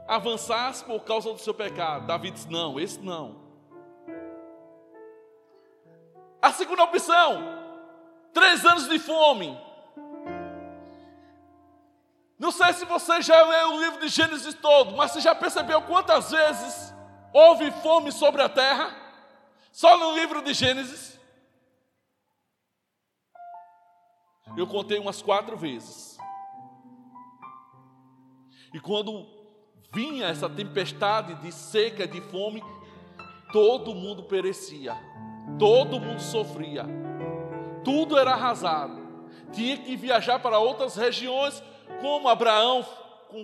avançassem 0.06 0.86
por 0.86 1.00
causa 1.00 1.32
do 1.32 1.38
seu 1.38 1.54
pecado. 1.54 2.06
Davi 2.06 2.30
disse: 2.30 2.50
Não, 2.50 2.78
esse 2.80 2.98
não. 3.00 3.42
A 6.40 6.52
segunda 6.52 6.84
opção: 6.84 7.42
três 8.32 8.64
anos 8.64 8.88
de 8.88 8.98
fome. 8.98 9.58
Não 12.38 12.50
sei 12.50 12.72
se 12.72 12.84
você 12.84 13.22
já 13.22 13.42
leu 13.42 13.74
o 13.74 13.80
livro 13.80 14.00
de 14.00 14.08
Gênesis 14.08 14.54
todo, 14.54 14.96
mas 14.96 15.12
você 15.12 15.20
já 15.20 15.34
percebeu 15.34 15.80
quantas 15.82 16.30
vezes 16.30 16.92
houve 17.32 17.70
fome 17.70 18.10
sobre 18.12 18.42
a 18.42 18.48
terra? 18.48 18.94
Só 19.72 19.96
no 19.96 20.14
livro 20.14 20.42
de 20.42 20.52
Gênesis. 20.52 21.13
Eu 24.56 24.66
contei 24.66 24.98
umas 24.98 25.20
quatro 25.20 25.56
vezes. 25.56 26.16
E 28.72 28.80
quando 28.80 29.26
vinha 29.92 30.26
essa 30.26 30.48
tempestade 30.48 31.34
de 31.36 31.52
seca, 31.52 32.06
de 32.06 32.20
fome, 32.20 32.62
todo 33.52 33.94
mundo 33.94 34.24
perecia, 34.24 34.96
todo 35.58 36.00
mundo 36.00 36.20
sofria, 36.20 36.84
tudo 37.84 38.18
era 38.18 38.32
arrasado. 38.32 39.00
Tinha 39.52 39.76
que 39.76 39.96
viajar 39.96 40.40
para 40.40 40.58
outras 40.58 40.96
regiões 40.96 41.62
como 42.00 42.28
Abraão, 42.28 42.84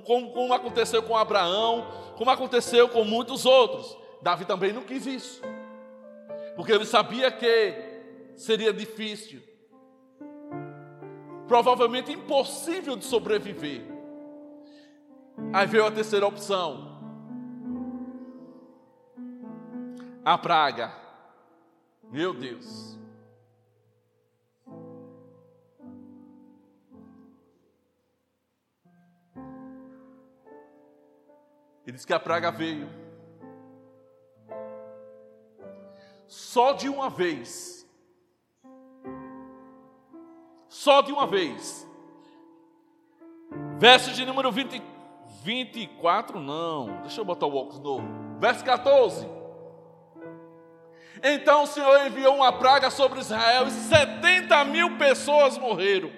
como, 0.04 0.32
como 0.32 0.52
aconteceu 0.52 1.02
com 1.02 1.16
Abraão, 1.16 1.86
como 2.16 2.30
aconteceu 2.30 2.88
com 2.88 3.04
muitos 3.04 3.46
outros. 3.46 3.96
Davi 4.20 4.44
também 4.44 4.72
não 4.72 4.82
quis 4.82 5.06
isso, 5.06 5.40
porque 6.56 6.72
ele 6.72 6.84
sabia 6.84 7.30
que 7.30 7.74
seria 8.36 8.72
difícil, 8.72 9.40
provavelmente 11.50 12.12
impossível 12.12 12.94
de 12.94 13.04
sobreviver. 13.04 13.82
Aí 15.52 15.66
veio 15.66 15.84
a 15.84 15.90
terceira 15.90 16.24
opção: 16.24 16.96
a 20.24 20.38
praga. 20.38 20.94
Meu 22.04 22.32
Deus. 22.32 22.96
Ele 31.84 31.96
diz 31.96 32.04
que 32.04 32.14
a 32.14 32.20
praga 32.20 32.52
veio. 32.52 32.88
Só 36.28 36.74
de 36.74 36.88
uma 36.88 37.10
vez. 37.10 37.79
Só 40.70 41.02
de 41.02 41.12
uma 41.12 41.26
vez. 41.26 41.84
Verso 43.76 44.12
de 44.12 44.24
número 44.24 44.52
20, 44.52 44.80
24, 45.42 46.38
não. 46.38 47.00
Deixa 47.02 47.20
eu 47.20 47.24
botar 47.24 47.46
o 47.46 47.56
óculos 47.56 47.80
novo. 47.80 48.06
Verso 48.38 48.64
14. 48.64 49.28
Então 51.22 51.64
o 51.64 51.66
Senhor 51.66 52.06
enviou 52.06 52.36
uma 52.36 52.52
praga 52.52 52.88
sobre 52.88 53.18
Israel 53.18 53.66
e 53.66 53.70
70 53.72 54.64
mil 54.66 54.96
pessoas 54.96 55.58
morreram. 55.58 56.10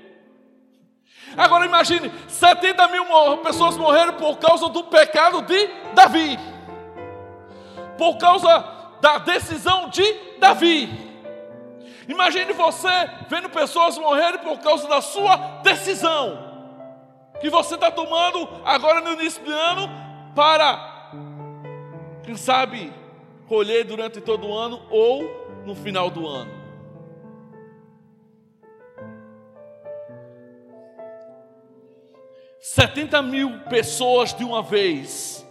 Agora 1.34 1.64
imagine: 1.64 2.12
70 2.28 2.88
mil 2.88 3.04
pessoas 3.38 3.78
morreram 3.78 4.12
por 4.12 4.36
causa 4.36 4.68
do 4.68 4.84
pecado 4.84 5.40
de 5.42 5.66
Davi, 5.94 6.38
por 7.96 8.18
causa 8.18 8.64
da 9.00 9.16
decisão 9.16 9.88
de 9.88 10.04
Davi. 10.38 11.11
Imagine 12.08 12.52
você 12.52 12.88
vendo 13.28 13.48
pessoas 13.48 13.96
morrerem 13.98 14.40
por 14.40 14.58
causa 14.58 14.88
da 14.88 15.00
sua 15.00 15.36
decisão, 15.62 16.50
que 17.40 17.48
você 17.48 17.74
está 17.74 17.90
tomando 17.90 18.48
agora 18.64 19.00
no 19.00 19.12
início 19.12 19.42
do 19.44 19.52
ano, 19.52 19.88
para, 20.34 21.10
quem 22.24 22.36
sabe, 22.36 22.92
colher 23.46 23.84
durante 23.84 24.20
todo 24.20 24.46
o 24.48 24.56
ano 24.56 24.82
ou 24.90 25.62
no 25.64 25.74
final 25.74 26.10
do 26.10 26.26
ano. 26.26 26.62
70 32.62 33.20
mil 33.22 33.58
pessoas 33.68 34.32
de 34.32 34.44
uma 34.44 34.62
vez. 34.62 35.44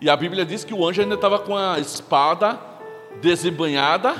E 0.00 0.08
a 0.08 0.16
Bíblia 0.16 0.44
diz 0.44 0.64
que 0.64 0.72
o 0.72 0.86
anjo 0.86 1.00
ainda 1.00 1.16
estava 1.16 1.38
com 1.38 1.56
a 1.56 1.78
espada 1.78 2.60
desembanhada, 3.20 4.14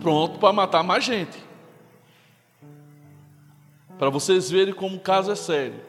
pronto 0.00 0.38
para 0.38 0.52
matar 0.52 0.82
mais 0.82 1.02
gente. 1.04 1.38
Para 3.98 4.10
vocês 4.10 4.50
verem 4.50 4.72
como 4.74 4.96
o 4.96 5.00
caso 5.00 5.32
é 5.32 5.34
sério. 5.34 5.80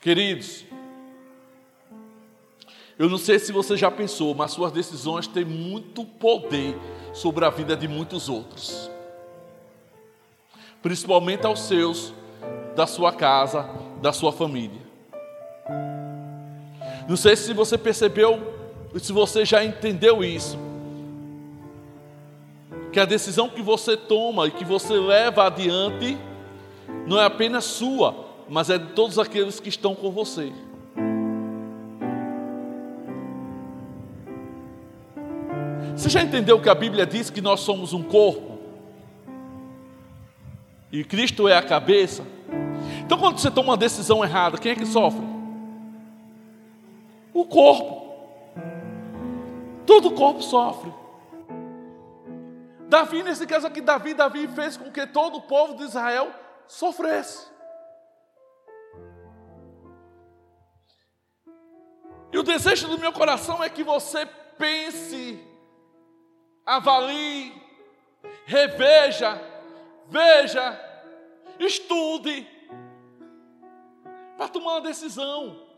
Queridos, 0.00 0.64
eu 2.98 3.08
não 3.08 3.18
sei 3.18 3.38
se 3.38 3.52
você 3.52 3.76
já 3.76 3.90
pensou, 3.90 4.34
mas 4.34 4.50
suas 4.50 4.72
decisões 4.72 5.26
têm 5.26 5.44
muito 5.44 6.04
poder 6.04 6.76
sobre 7.14 7.44
a 7.44 7.50
vida 7.50 7.76
de 7.76 7.86
muitos 7.86 8.28
outros, 8.28 8.90
principalmente 10.82 11.46
aos 11.46 11.60
seus, 11.60 12.12
da 12.74 12.86
sua 12.86 13.12
casa, 13.12 13.68
da 14.00 14.12
sua 14.12 14.32
família. 14.32 14.80
Não 17.08 17.16
sei 17.16 17.36
se 17.36 17.52
você 17.52 17.76
percebeu, 17.76 18.40
se 18.98 19.12
você 19.12 19.44
já 19.44 19.64
entendeu 19.64 20.22
isso, 20.22 20.58
que 22.92 23.00
a 23.00 23.04
decisão 23.04 23.48
que 23.48 23.62
você 23.62 23.96
toma 23.96 24.46
e 24.46 24.50
que 24.50 24.64
você 24.64 24.94
leva 24.94 25.46
adiante 25.46 26.18
não 27.06 27.20
é 27.20 27.24
apenas 27.24 27.64
sua, 27.64 28.14
mas 28.48 28.70
é 28.70 28.78
de 28.78 28.92
todos 28.92 29.18
aqueles 29.18 29.58
que 29.58 29.68
estão 29.68 29.94
com 29.94 30.10
você. 30.10 30.52
Você 35.96 36.08
já 36.08 36.22
entendeu 36.22 36.60
que 36.60 36.68
a 36.68 36.74
Bíblia 36.74 37.06
diz 37.06 37.30
que 37.30 37.40
nós 37.40 37.60
somos 37.60 37.92
um 37.92 38.02
corpo? 38.02 38.58
E 40.90 41.04
Cristo 41.04 41.48
é 41.48 41.56
a 41.56 41.62
cabeça? 41.62 42.22
Então, 43.12 43.20
quando 43.20 43.38
você 43.38 43.50
toma 43.50 43.72
uma 43.72 43.76
decisão 43.76 44.24
errada, 44.24 44.56
quem 44.56 44.72
é 44.72 44.74
que 44.74 44.86
sofre? 44.86 45.20
O 47.34 47.44
corpo. 47.44 48.10
Todo 49.84 50.08
o 50.08 50.14
corpo 50.14 50.40
sofre. 50.40 50.90
Davi, 52.88 53.22
nesse 53.22 53.46
caso 53.46 53.66
aqui, 53.66 53.82
Davi, 53.82 54.14
Davi 54.14 54.48
fez 54.48 54.78
com 54.78 54.90
que 54.90 55.06
todo 55.06 55.36
o 55.36 55.42
povo 55.42 55.76
de 55.76 55.82
Israel 55.82 56.32
sofresse. 56.66 57.46
E 62.32 62.38
o 62.38 62.42
desejo 62.42 62.88
do 62.88 62.96
meu 62.96 63.12
coração 63.12 63.62
é 63.62 63.68
que 63.68 63.84
você 63.84 64.24
pense 64.56 65.38
avalie, 66.64 67.52
reveja, 68.46 69.38
veja, 70.08 70.80
estude, 71.58 72.48
tomar 74.52 74.72
uma 74.72 74.80
decisão. 74.80 75.72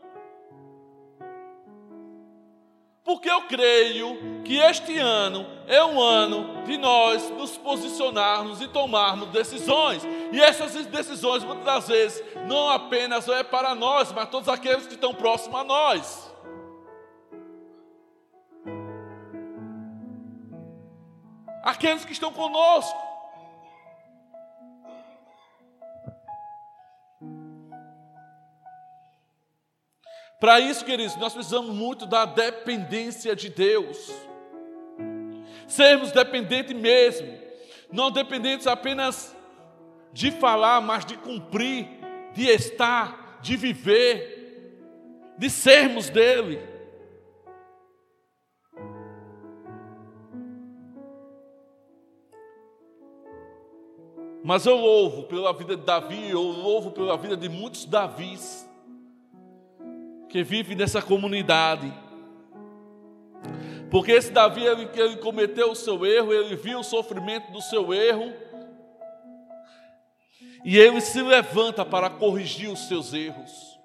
Porque 3.05 3.29
eu 3.29 3.43
creio 3.43 4.17
que 4.43 4.57
este 4.57 4.97
ano 4.97 5.45
é 5.67 5.83
um 5.85 6.01
ano 6.01 6.63
de 6.63 6.75
nós 6.75 7.29
nos 7.29 7.55
posicionarmos 7.55 8.61
e 8.61 8.67
tomarmos 8.67 9.29
decisões. 9.29 10.03
E 10.31 10.41
essas 10.41 10.73
decisões, 10.87 11.43
muitas 11.43 11.65
das 11.65 11.87
vezes, 11.87 12.23
não 12.47 12.67
apenas 12.67 13.27
é 13.29 13.43
para 13.43 13.75
nós, 13.75 14.11
mas 14.11 14.27
todos 14.29 14.49
aqueles 14.49 14.87
que 14.87 14.95
estão 14.95 15.13
próximos 15.13 15.59
a 15.59 15.63
nós. 15.63 16.33
Aqueles 21.63 22.03
que 22.03 22.11
estão 22.11 22.33
conosco. 22.33 23.04
Para 30.45 30.59
isso, 30.59 30.85
queridos, 30.85 31.15
nós 31.15 31.33
precisamos 31.33 31.73
muito 31.73 32.05
da 32.05 32.23
dependência 32.23 33.35
de 33.35 33.49
Deus. 33.49 34.13
Sermos 35.67 36.11
dependentes 36.11 36.71
mesmo, 36.71 37.35
não 37.91 38.11
dependentes 38.11 38.67
apenas 38.67 39.35
de 40.13 40.29
falar, 40.29 40.81
mas 40.81 41.03
de 41.03 41.17
cumprir, 41.17 41.87
de 42.31 42.47
estar, 42.47 43.39
de 43.41 43.57
viver, 43.57 44.85
de 45.35 45.49
sermos 45.49 46.11
dele. 46.11 46.61
Mas 54.43 54.63
eu 54.67 54.75
louvo 54.75 55.23
pela 55.23 55.51
vida 55.53 55.75
de 55.75 55.83
Davi, 55.83 56.29
eu 56.29 56.43
louvo 56.43 56.91
pela 56.91 57.17
vida 57.17 57.35
de 57.35 57.49
muitos 57.49 57.83
Davis 57.85 58.64
que 60.35 60.43
vive 60.43 60.75
nessa 60.75 61.01
comunidade. 61.01 61.89
Porque 63.89 64.11
esse 64.11 64.33
Davi, 64.33 64.65
ele, 64.65 64.89
ele 64.93 65.15
cometeu 65.15 65.71
o 65.71 65.75
seu 65.75 66.05
erro, 66.05 66.33
ele 66.33 66.57
viu 66.57 66.79
o 66.79 66.83
sofrimento 66.83 67.53
do 67.53 67.61
seu 67.61 67.93
erro, 67.93 68.33
e 70.65 70.77
ele 70.77 70.99
se 70.99 71.21
levanta 71.21 71.85
para 71.85 72.09
corrigir 72.09 72.69
os 72.69 72.85
seus 72.89 73.13
erros. 73.13 73.79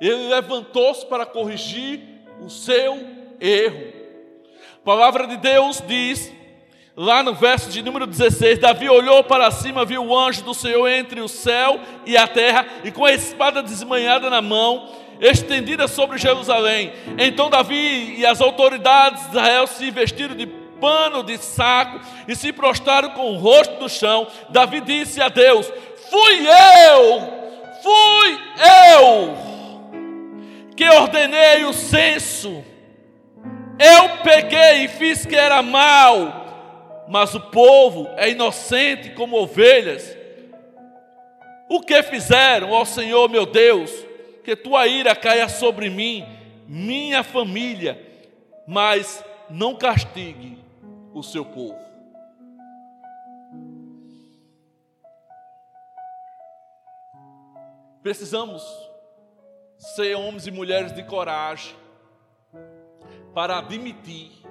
Ele 0.00 0.30
levantou-se 0.30 1.06
para 1.06 1.24
corrigir 1.24 2.00
o 2.40 2.50
seu 2.50 2.98
erro. 3.38 3.92
A 4.78 4.84
palavra 4.84 5.28
de 5.28 5.36
Deus 5.36 5.80
diz 5.86 6.32
Lá 7.00 7.22
no 7.22 7.32
verso 7.32 7.70
de 7.70 7.80
número 7.80 8.08
16, 8.08 8.58
Davi 8.58 8.88
olhou 8.88 9.22
para 9.22 9.52
cima, 9.52 9.84
viu 9.84 10.04
o 10.04 10.18
anjo 10.18 10.42
do 10.42 10.52
Senhor 10.52 10.88
entre 10.88 11.20
o 11.20 11.28
céu 11.28 11.78
e 12.04 12.16
a 12.16 12.26
terra, 12.26 12.66
e 12.82 12.90
com 12.90 13.04
a 13.04 13.12
espada 13.12 13.62
desmanhada 13.62 14.28
na 14.28 14.42
mão, 14.42 14.88
estendida 15.20 15.86
sobre 15.86 16.18
Jerusalém. 16.18 16.92
Então 17.16 17.48
Davi 17.48 18.16
e 18.18 18.26
as 18.26 18.40
autoridades 18.40 19.22
de 19.22 19.28
Israel 19.28 19.68
se 19.68 19.88
vestiram 19.92 20.34
de 20.34 20.46
pano 20.48 21.22
de 21.22 21.38
saco 21.38 22.00
e 22.26 22.34
se 22.34 22.52
prostraram 22.52 23.10
com 23.10 23.30
o 23.30 23.38
rosto 23.38 23.80
no 23.80 23.88
chão. 23.88 24.26
Davi 24.48 24.80
disse 24.80 25.22
a 25.22 25.28
Deus: 25.28 25.72
Fui 26.10 26.48
eu, 26.48 27.20
fui 27.80 28.38
eu 28.96 29.38
que 30.74 30.88
ordenei 30.88 31.64
o 31.64 31.72
censo. 31.72 32.64
Eu 33.78 34.08
peguei 34.24 34.86
e 34.86 34.88
fiz 34.88 35.24
que 35.24 35.36
era 35.36 35.62
mal 35.62 36.47
mas 37.08 37.34
o 37.34 37.40
povo 37.40 38.06
é 38.16 38.30
inocente 38.30 39.10
como 39.10 39.40
ovelhas. 39.40 40.16
O 41.68 41.80
que 41.80 42.02
fizeram, 42.02 42.70
ó 42.72 42.84
Senhor 42.84 43.28
meu 43.28 43.46
Deus, 43.46 43.90
que 44.44 44.54
tua 44.54 44.86
ira 44.86 45.16
caia 45.16 45.48
sobre 45.48 45.88
mim, 45.88 46.24
minha 46.66 47.22
família, 47.22 48.00
mas 48.66 49.24
não 49.48 49.74
castigue 49.74 50.58
o 51.14 51.22
seu 51.22 51.44
povo. 51.44 51.78
Precisamos 58.02 58.62
ser 59.78 60.14
homens 60.14 60.46
e 60.46 60.50
mulheres 60.50 60.92
de 60.92 61.02
coragem 61.02 61.74
para 63.34 63.58
admitir 63.58 64.47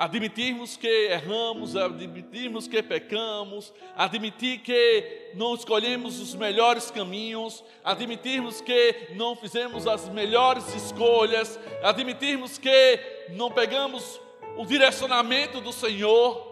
admitirmos 0.00 0.78
que 0.78 0.88
erramos, 1.10 1.76
admitirmos 1.76 2.66
que 2.66 2.82
pecamos, 2.82 3.70
admitir 3.94 4.60
que 4.60 5.32
não 5.34 5.54
escolhemos 5.54 6.18
os 6.18 6.34
melhores 6.34 6.90
caminhos, 6.90 7.62
admitirmos 7.84 8.62
que 8.62 9.08
não 9.10 9.36
fizemos 9.36 9.86
as 9.86 10.08
melhores 10.08 10.74
escolhas, 10.74 11.60
admitirmos 11.82 12.56
que 12.56 12.98
não 13.28 13.50
pegamos 13.50 14.18
o 14.56 14.64
direcionamento 14.64 15.60
do 15.60 15.70
Senhor. 15.70 16.48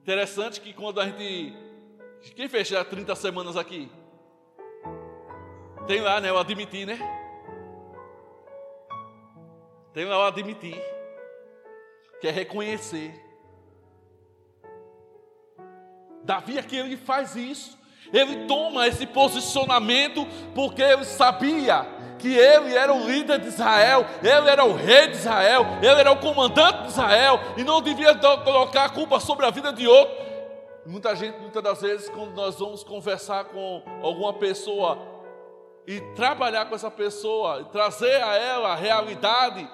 Interessante 0.00 0.58
que 0.58 0.72
quando 0.72 1.02
a 1.02 1.04
gente. 1.04 1.54
Quem 2.34 2.48
fez 2.48 2.66
já 2.66 2.82
30 2.82 3.14
semanas 3.14 3.58
aqui? 3.58 3.90
Tem 5.86 6.00
lá, 6.00 6.18
né? 6.18 6.32
O 6.32 6.38
admitir, 6.38 6.86
né? 6.86 7.17
Tem 9.98 10.06
o 10.06 10.22
admitir, 10.22 10.80
que 12.20 12.28
é 12.28 12.30
reconhecer. 12.30 13.20
Davi 16.22 16.56
aqui 16.56 16.76
ele 16.76 16.96
faz 16.96 17.34
isso. 17.34 17.76
Ele 18.12 18.46
toma 18.46 18.86
esse 18.86 19.04
posicionamento 19.08 20.24
porque 20.54 20.82
ele 20.82 21.04
sabia 21.04 21.84
que 22.16 22.32
ele 22.32 22.76
era 22.76 22.94
o 22.94 23.08
líder 23.08 23.40
de 23.40 23.48
Israel, 23.48 24.06
ele 24.22 24.48
era 24.48 24.64
o 24.64 24.72
rei 24.72 25.08
de 25.08 25.16
Israel, 25.16 25.66
ele 25.82 25.98
era 25.98 26.12
o 26.12 26.20
comandante 26.20 26.82
de 26.82 26.88
Israel 26.90 27.40
e 27.56 27.64
não 27.64 27.82
devia 27.82 28.14
colocar 28.44 28.84
a 28.84 28.90
culpa 28.90 29.18
sobre 29.18 29.46
a 29.46 29.50
vida 29.50 29.72
de 29.72 29.88
outro. 29.88 30.14
Muita 30.86 31.16
gente, 31.16 31.40
muitas 31.40 31.60
das 31.60 31.82
vezes, 31.82 32.08
quando 32.08 32.36
nós 32.36 32.56
vamos 32.56 32.84
conversar 32.84 33.46
com 33.46 33.82
alguma 34.00 34.32
pessoa 34.34 34.96
e 35.88 36.00
trabalhar 36.14 36.66
com 36.66 36.76
essa 36.76 36.88
pessoa, 36.88 37.64
trazer 37.64 38.22
a 38.22 38.36
ela 38.36 38.74
a 38.74 38.76
realidade 38.76 39.68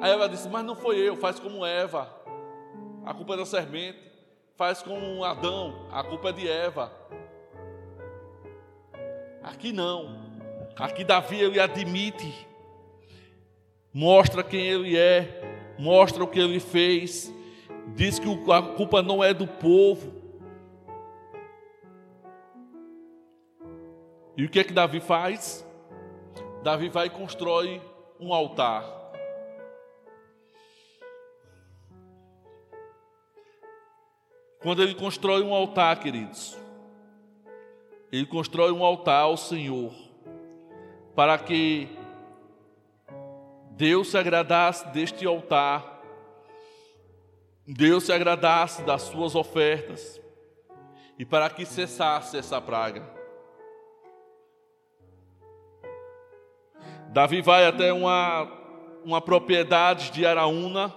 Aí 0.00 0.10
ela 0.10 0.28
disse: 0.28 0.48
Mas 0.48 0.64
não 0.64 0.74
foi 0.74 0.96
eu, 0.98 1.16
faz 1.16 1.38
como 1.38 1.64
Eva. 1.64 2.08
A 3.04 3.14
culpa 3.14 3.34
é 3.34 3.36
da 3.36 3.46
serpente. 3.46 4.08
Faz 4.56 4.82
como 4.82 5.24
Adão, 5.24 5.86
a 5.88 6.02
culpa 6.02 6.30
é 6.30 6.32
de 6.32 6.48
Eva. 6.48 6.92
Aqui 9.40 9.72
não. 9.72 10.28
Aqui 10.76 11.04
Davi 11.04 11.40
ele 11.40 11.60
admite, 11.60 12.46
mostra 13.94 14.42
quem 14.42 14.60
ele 14.60 14.96
é, 14.96 15.74
mostra 15.78 16.24
o 16.24 16.26
que 16.26 16.40
ele 16.40 16.58
fez, 16.58 17.32
diz 17.94 18.18
que 18.18 18.28
a 18.52 18.62
culpa 18.62 19.00
não 19.00 19.22
é 19.22 19.32
do 19.32 19.46
povo. 19.46 20.12
E 24.36 24.44
o 24.44 24.48
que 24.48 24.60
é 24.60 24.64
que 24.64 24.72
Davi 24.72 25.00
faz? 25.00 25.64
Davi 26.62 26.88
vai 26.88 27.06
e 27.06 27.10
constrói 27.10 27.80
um 28.20 28.34
altar. 28.34 28.97
Quando 34.60 34.82
ele 34.82 34.94
constrói 34.94 35.42
um 35.42 35.54
altar, 35.54 36.00
queridos, 36.00 36.58
ele 38.10 38.26
constrói 38.26 38.72
um 38.72 38.84
altar 38.84 39.22
ao 39.22 39.36
Senhor, 39.36 39.92
para 41.14 41.38
que 41.38 41.88
Deus 43.70 44.10
se 44.10 44.18
agradasse 44.18 44.88
deste 44.88 45.24
altar, 45.24 46.02
Deus 47.64 48.04
se 48.04 48.12
agradasse 48.12 48.82
das 48.82 49.02
suas 49.02 49.36
ofertas, 49.36 50.20
e 51.16 51.24
para 51.24 51.48
que 51.50 51.64
cessasse 51.64 52.36
essa 52.36 52.60
praga. 52.60 53.08
Davi 57.10 57.40
vai 57.40 57.64
até 57.66 57.92
uma, 57.92 58.50
uma 59.04 59.20
propriedade 59.20 60.10
de 60.10 60.26
Araúna, 60.26 60.92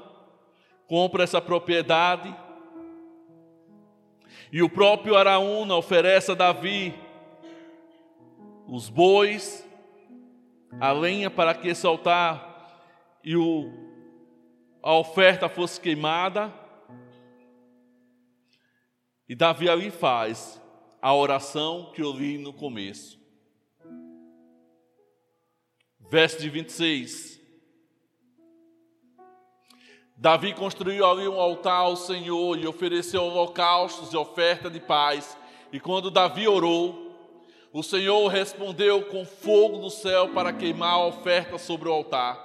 compra 0.87 1.23
essa 1.23 1.39
propriedade, 1.39 2.35
e 4.51 4.61
o 4.61 4.69
próprio 4.69 5.15
Araúna 5.15 5.75
oferece 5.75 6.31
a 6.31 6.35
Davi 6.35 6.93
os 8.67 8.89
bois, 8.89 9.67
a 10.79 10.93
lenha 10.93 11.29
para 11.29 11.53
que 11.53 11.67
esse 11.67 11.85
altar 11.85 12.49
e 13.23 13.35
o, 13.35 13.69
a 14.81 14.93
oferta 14.93 15.49
fosse 15.49 15.79
queimada. 15.79 16.53
E 19.27 19.35
Davi 19.35 19.69
ali 19.69 19.91
faz 19.91 20.61
a 21.01 21.13
oração 21.13 21.91
que 21.93 22.01
eu 22.01 22.11
li 22.11 22.37
no 22.37 22.53
começo. 22.53 23.19
Verso 26.09 26.39
de 26.39 26.49
26. 26.49 27.40
Davi 30.21 30.53
construiu 30.53 31.03
ali 31.03 31.27
um 31.27 31.39
altar 31.39 31.79
ao 31.79 31.95
Senhor 31.95 32.55
e 32.55 32.67
ofereceu 32.67 33.23
holocaustos 33.23 34.13
e 34.13 34.15
oferta 34.15 34.69
de 34.69 34.79
paz. 34.79 35.35
E 35.73 35.79
quando 35.79 36.11
Davi 36.11 36.47
orou, 36.47 37.17
o 37.73 37.81
Senhor 37.81 38.27
respondeu 38.27 39.01
com 39.05 39.25
fogo 39.25 39.79
do 39.79 39.89
céu 39.89 40.29
para 40.29 40.53
queimar 40.53 40.93
a 40.93 41.07
oferta 41.07 41.57
sobre 41.57 41.89
o 41.89 41.91
altar. 41.91 42.39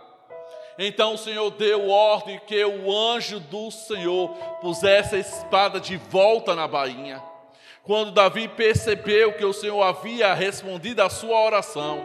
Então 0.78 1.12
o 1.12 1.18
Senhor 1.18 1.50
deu 1.50 1.90
ordem 1.90 2.40
que 2.46 2.64
o 2.64 2.90
anjo 2.90 3.38
do 3.40 3.70
Senhor 3.70 4.30
pusesse 4.62 5.16
a 5.16 5.18
espada 5.18 5.78
de 5.78 5.98
volta 5.98 6.54
na 6.54 6.66
bainha. 6.66 7.22
Quando 7.82 8.10
Davi 8.10 8.48
percebeu 8.48 9.34
que 9.34 9.44
o 9.44 9.52
Senhor 9.52 9.82
havia 9.82 10.32
respondido 10.32 11.02
à 11.02 11.10
sua 11.10 11.44
oração, 11.44 12.00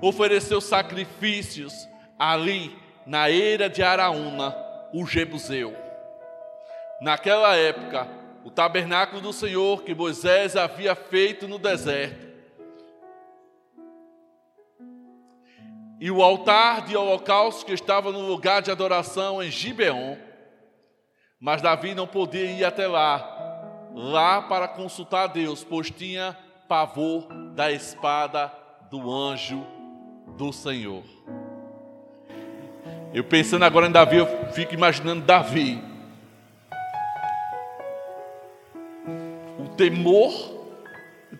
ofereceu 0.00 0.60
sacrifícios 0.60 1.88
ali 2.16 2.78
na 3.04 3.28
eira 3.28 3.68
de 3.68 3.82
Araúna, 3.82 4.63
o 4.94 5.04
Jebuseu. 5.04 5.74
Naquela 7.00 7.56
época, 7.56 8.06
o 8.44 8.50
tabernáculo 8.50 9.20
do 9.20 9.32
Senhor 9.32 9.82
que 9.82 9.92
Moisés 9.92 10.54
havia 10.54 10.94
feito 10.94 11.48
no 11.48 11.58
deserto 11.58 12.24
e 16.00 16.10
o 16.10 16.22
altar 16.22 16.82
de 16.82 16.96
holocausto 16.96 17.66
que 17.66 17.72
estava 17.72 18.12
no 18.12 18.20
lugar 18.20 18.62
de 18.62 18.70
adoração 18.70 19.42
em 19.42 19.50
Gibeon. 19.50 20.16
Mas 21.40 21.60
Davi 21.60 21.94
não 21.94 22.06
podia 22.06 22.44
ir 22.44 22.64
até 22.64 22.86
lá, 22.86 23.90
lá 23.92 24.42
para 24.42 24.68
consultar 24.68 25.26
Deus, 25.28 25.64
pois 25.64 25.90
tinha 25.90 26.36
pavor 26.68 27.26
da 27.54 27.72
espada 27.72 28.52
do 28.90 29.10
anjo 29.10 29.66
do 30.36 30.52
Senhor. 30.52 31.04
Eu 33.14 33.24
pensando 33.24 33.64
agora 33.64 33.86
em 33.86 33.92
Davi, 33.92 34.16
eu 34.16 34.26
fico 34.52 34.74
imaginando 34.74 35.22
Davi. 35.22 35.80
O 39.58 39.68
temor, 39.76 40.32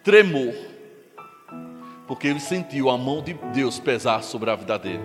tremor 0.02 0.54
porque 2.06 2.28
ele 2.28 2.40
sentiu 2.40 2.90
a 2.90 2.98
mão 2.98 3.22
de 3.22 3.34
Deus 3.34 3.78
pesar 3.78 4.22
sobre 4.22 4.50
a 4.50 4.56
vida 4.56 4.78
dele. 4.78 5.02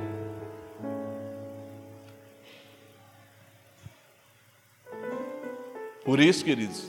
Por 6.03 6.19
isso, 6.19 6.43
queridos, 6.43 6.87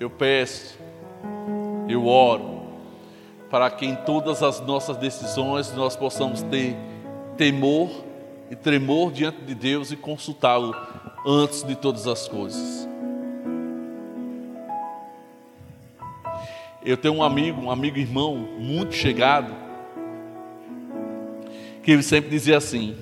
eu 0.00 0.10
peço, 0.10 0.78
eu 1.88 2.06
oro, 2.06 2.64
para 3.48 3.70
que 3.70 3.86
em 3.86 3.94
todas 3.94 4.42
as 4.42 4.60
nossas 4.60 4.96
decisões 4.96 5.72
nós 5.72 5.94
possamos 5.94 6.42
ter 6.42 6.76
temor 7.36 8.04
e 8.50 8.56
tremor 8.56 9.12
diante 9.12 9.40
de 9.42 9.54
Deus 9.54 9.90
e 9.90 9.96
consultá-lo 9.96 10.74
antes 11.26 11.62
de 11.62 11.74
todas 11.74 12.06
as 12.06 12.28
coisas. 12.28 12.88
Eu 16.84 16.96
tenho 16.96 17.14
um 17.14 17.22
amigo, 17.22 17.62
um 17.62 17.70
amigo 17.70 17.98
irmão, 17.98 18.36
muito 18.36 18.94
chegado, 18.94 19.54
que 21.82 21.90
ele 21.90 22.02
sempre 22.02 22.30
dizia 22.30 22.58
assim: 22.58 22.96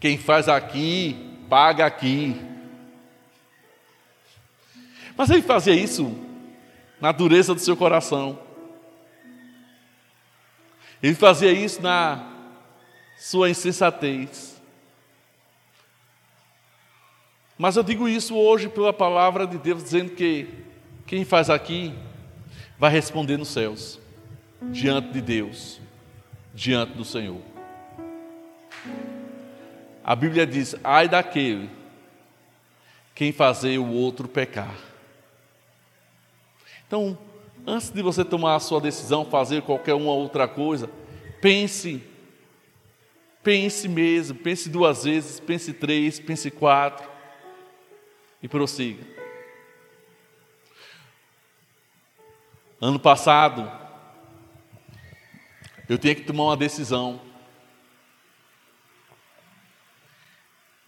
quem 0.00 0.16
faz 0.16 0.48
aqui, 0.48 1.36
paga 1.50 1.84
aqui. 1.84 2.34
Mas 5.16 5.28
ele 5.28 5.42
fazia 5.42 5.74
isso 5.74 6.16
na 6.98 7.12
dureza 7.12 7.54
do 7.54 7.60
seu 7.60 7.76
coração. 7.76 8.38
Ele 11.02 11.14
fazia 11.14 11.50
isso 11.52 11.80
na 11.80 12.26
sua 13.18 13.48
insensatez. 13.50 14.60
Mas 17.56 17.76
eu 17.76 17.82
digo 17.82 18.08
isso 18.08 18.34
hoje 18.36 18.68
pela 18.68 18.92
palavra 18.92 19.46
de 19.46 19.58
Deus, 19.58 19.82
dizendo 19.82 20.12
que 20.12 20.48
quem 21.06 21.24
faz 21.24 21.50
aqui 21.50 21.94
vai 22.78 22.90
responder 22.90 23.36
nos 23.36 23.48
céus, 23.48 24.00
diante 24.70 25.10
de 25.12 25.20
Deus, 25.20 25.80
diante 26.54 26.94
do 26.94 27.04
Senhor. 27.04 27.42
A 30.02 30.16
Bíblia 30.16 30.46
diz: 30.46 30.74
ai 30.82 31.08
daquele 31.08 31.70
quem 33.14 33.32
fazer 33.32 33.76
o 33.76 33.88
outro 33.88 34.26
pecar. 34.26 34.74
Então, 36.86 37.18
antes 37.70 37.90
de 37.90 38.02
você 38.02 38.24
tomar 38.24 38.56
a 38.56 38.60
sua 38.60 38.80
decisão, 38.80 39.24
fazer 39.24 39.62
qualquer 39.62 39.94
uma 39.94 40.12
outra 40.12 40.48
coisa, 40.48 40.90
pense, 41.40 42.02
pense 43.44 43.88
mesmo, 43.88 44.36
pense 44.36 44.68
duas 44.68 45.04
vezes, 45.04 45.38
pense 45.38 45.72
três, 45.72 46.18
pense 46.18 46.50
quatro 46.50 47.08
e 48.42 48.48
prossiga. 48.48 49.06
Ano 52.80 52.98
passado, 52.98 53.70
eu 55.88 55.96
tinha 55.96 56.14
que 56.14 56.22
tomar 56.22 56.44
uma 56.44 56.56
decisão. 56.56 57.20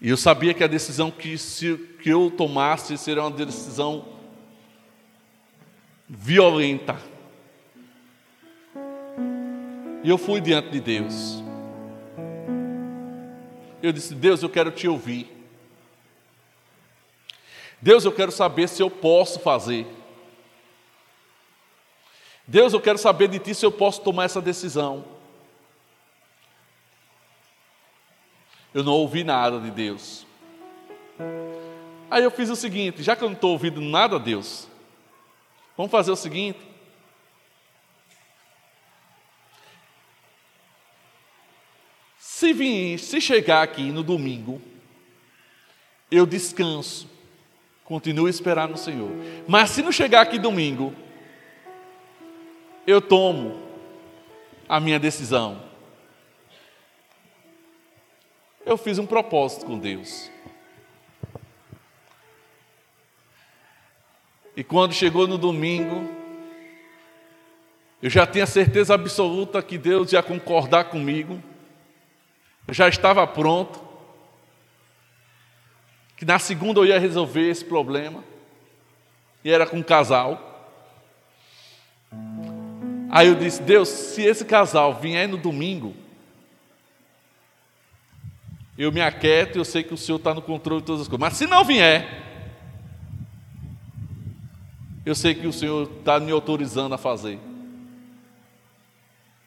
E 0.01 0.09
eu 0.09 0.17
sabia 0.17 0.53
que 0.53 0.65
a 0.65 0.69
decisão 0.69 1.13
que, 1.13 1.39
se, 1.39 1.77
que 2.03 2.09
eu 2.09 2.29
tomasse 2.29 2.99
seria 2.99 3.23
uma 3.23 3.31
decisão 3.31 4.22
violenta. 6.15 7.01
E 10.05 10.11
eu 10.11 10.19
fui 10.19 10.43
diante 10.43 10.69
de 10.69 10.81
Deus. 10.81 11.43
Eu 13.83 13.93
disse: 13.93 14.15
Deus, 14.15 14.43
eu 14.43 14.51
quero 14.51 14.71
te 14.71 14.87
ouvir. 14.87 15.31
Deus, 17.81 18.05
eu 18.05 18.13
quero 18.13 18.31
saber 18.31 18.69
se 18.69 18.83
eu 18.83 18.91
posso 18.91 19.41
fazer. 19.41 19.87
Deus, 22.47 22.75
eu 22.75 22.81
quero 22.81 22.99
saber 22.99 23.29
de 23.29 23.39
ti 23.39 23.55
se 23.55 23.65
eu 23.65 23.73
posso 23.73 24.03
tomar 24.03 24.25
essa 24.25 24.41
decisão. 24.41 25.05
Eu 28.75 28.85
não 28.85 28.93
ouvi 28.93 29.25
nada 29.25 29.59
de 29.59 29.71
Deus. 29.71 30.27
Aí 32.11 32.23
eu 32.23 32.31
fiz 32.31 32.51
o 32.51 32.57
seguinte: 32.57 33.03
já 33.03 33.17
que 33.17 33.25
eu 33.25 33.29
não 33.29 33.35
estou 33.35 33.53
ouvindo 33.53 33.81
nada, 33.81 34.19
Deus, 34.19 34.69
vamos 35.77 35.91
fazer 35.91 36.11
o 36.11 36.17
seguinte. 36.17 36.59
Se 42.19 42.53
vir, 42.53 42.99
se 42.99 43.21
chegar 43.21 43.63
aqui 43.63 43.93
no 43.93 44.03
domingo, 44.03 44.61
eu 46.11 46.27
descanso, 46.27 47.09
continuo 47.85 48.27
a 48.27 48.31
esperar 48.31 48.69
no 48.69 48.77
Senhor. 48.77 49.11
Mas 49.47 49.71
se 49.71 49.83
não 49.83 49.93
chegar 49.93 50.23
aqui 50.23 50.39
domingo, 50.39 50.93
eu 52.87 53.01
tomo 53.01 53.63
a 54.69 54.81
minha 54.81 54.99
decisão. 54.99 55.63
Eu 58.67 58.77
fiz 58.77 58.99
um 58.99 59.07
propósito 59.07 59.67
com 59.67 59.79
Deus. 59.79 60.31
E 64.57 64.63
quando 64.63 64.93
chegou 64.93 65.27
no 65.27 65.39
domingo, 65.39 66.09
eu 68.03 68.11
já 68.11 68.27
tinha 68.27 68.47
certeza 68.47 68.95
absoluta 68.95 69.63
que 69.63 69.79
Deus 69.79 70.13
ia 70.13 70.23
concordar 70.23 70.85
comigo. 70.85 71.43
Eu 72.67 72.75
já 72.75 72.89
estava 72.89 73.27
pronto. 73.27 73.81
Que 76.17 76.25
na 76.25 76.39
segunda 76.39 76.81
eu 76.81 76.87
ia 76.87 76.99
resolver 76.99 77.49
esse 77.49 77.65
problema. 77.65 78.23
E 79.45 79.51
era 79.51 79.67
com 79.67 79.79
um 79.79 79.83
casal. 79.83 80.49
Aí 83.11 83.29
eu 83.29 83.35
disse: 83.35 83.63
Deus, 83.63 83.89
se 83.89 84.23
esse 84.23 84.45
casal 84.45 84.95
vier 84.95 85.29
no 85.29 85.37
domingo, 85.37 85.95
eu 88.77 88.91
me 88.91 89.01
aquieto, 89.01 89.59
eu 89.59 89.65
sei 89.65 89.83
que 89.83 89.95
o 89.95 89.99
Senhor 89.99 90.19
está 90.19 90.35
no 90.35 90.43
controle 90.43 90.81
de 90.81 90.87
todas 90.87 91.03
as 91.03 91.09
coisas. 91.09 91.21
Mas 91.21 91.37
se 91.37 91.47
não 91.47 91.65
vier, 91.65 92.32
eu 95.05 95.15
sei 95.15 95.35
que 95.35 95.47
o 95.47 95.53
Senhor 95.53 95.91
está 95.99 96.21
me 96.21 96.31
autorizando 96.31 96.95
a 96.95 96.99
fazer. 96.99 97.39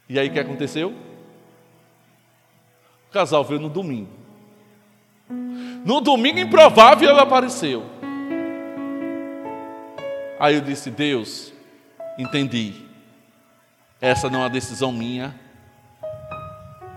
E 0.07 0.19
aí 0.19 0.27
o 0.27 0.33
que 0.33 0.39
aconteceu? 0.39 0.93
O 3.09 3.11
casal 3.11 3.43
veio 3.43 3.61
no 3.61 3.69
domingo. 3.69 4.09
No 5.85 6.01
domingo 6.01 6.39
improvável 6.39 7.09
ele 7.09 7.19
apareceu. 7.19 7.83
Aí 10.39 10.55
eu 10.55 10.61
disse: 10.61 10.91
Deus, 10.91 11.53
entendi. 12.17 12.85
Essa 14.01 14.29
não 14.29 14.39
é 14.39 14.43
uma 14.43 14.49
decisão 14.49 14.91
minha, 14.91 15.33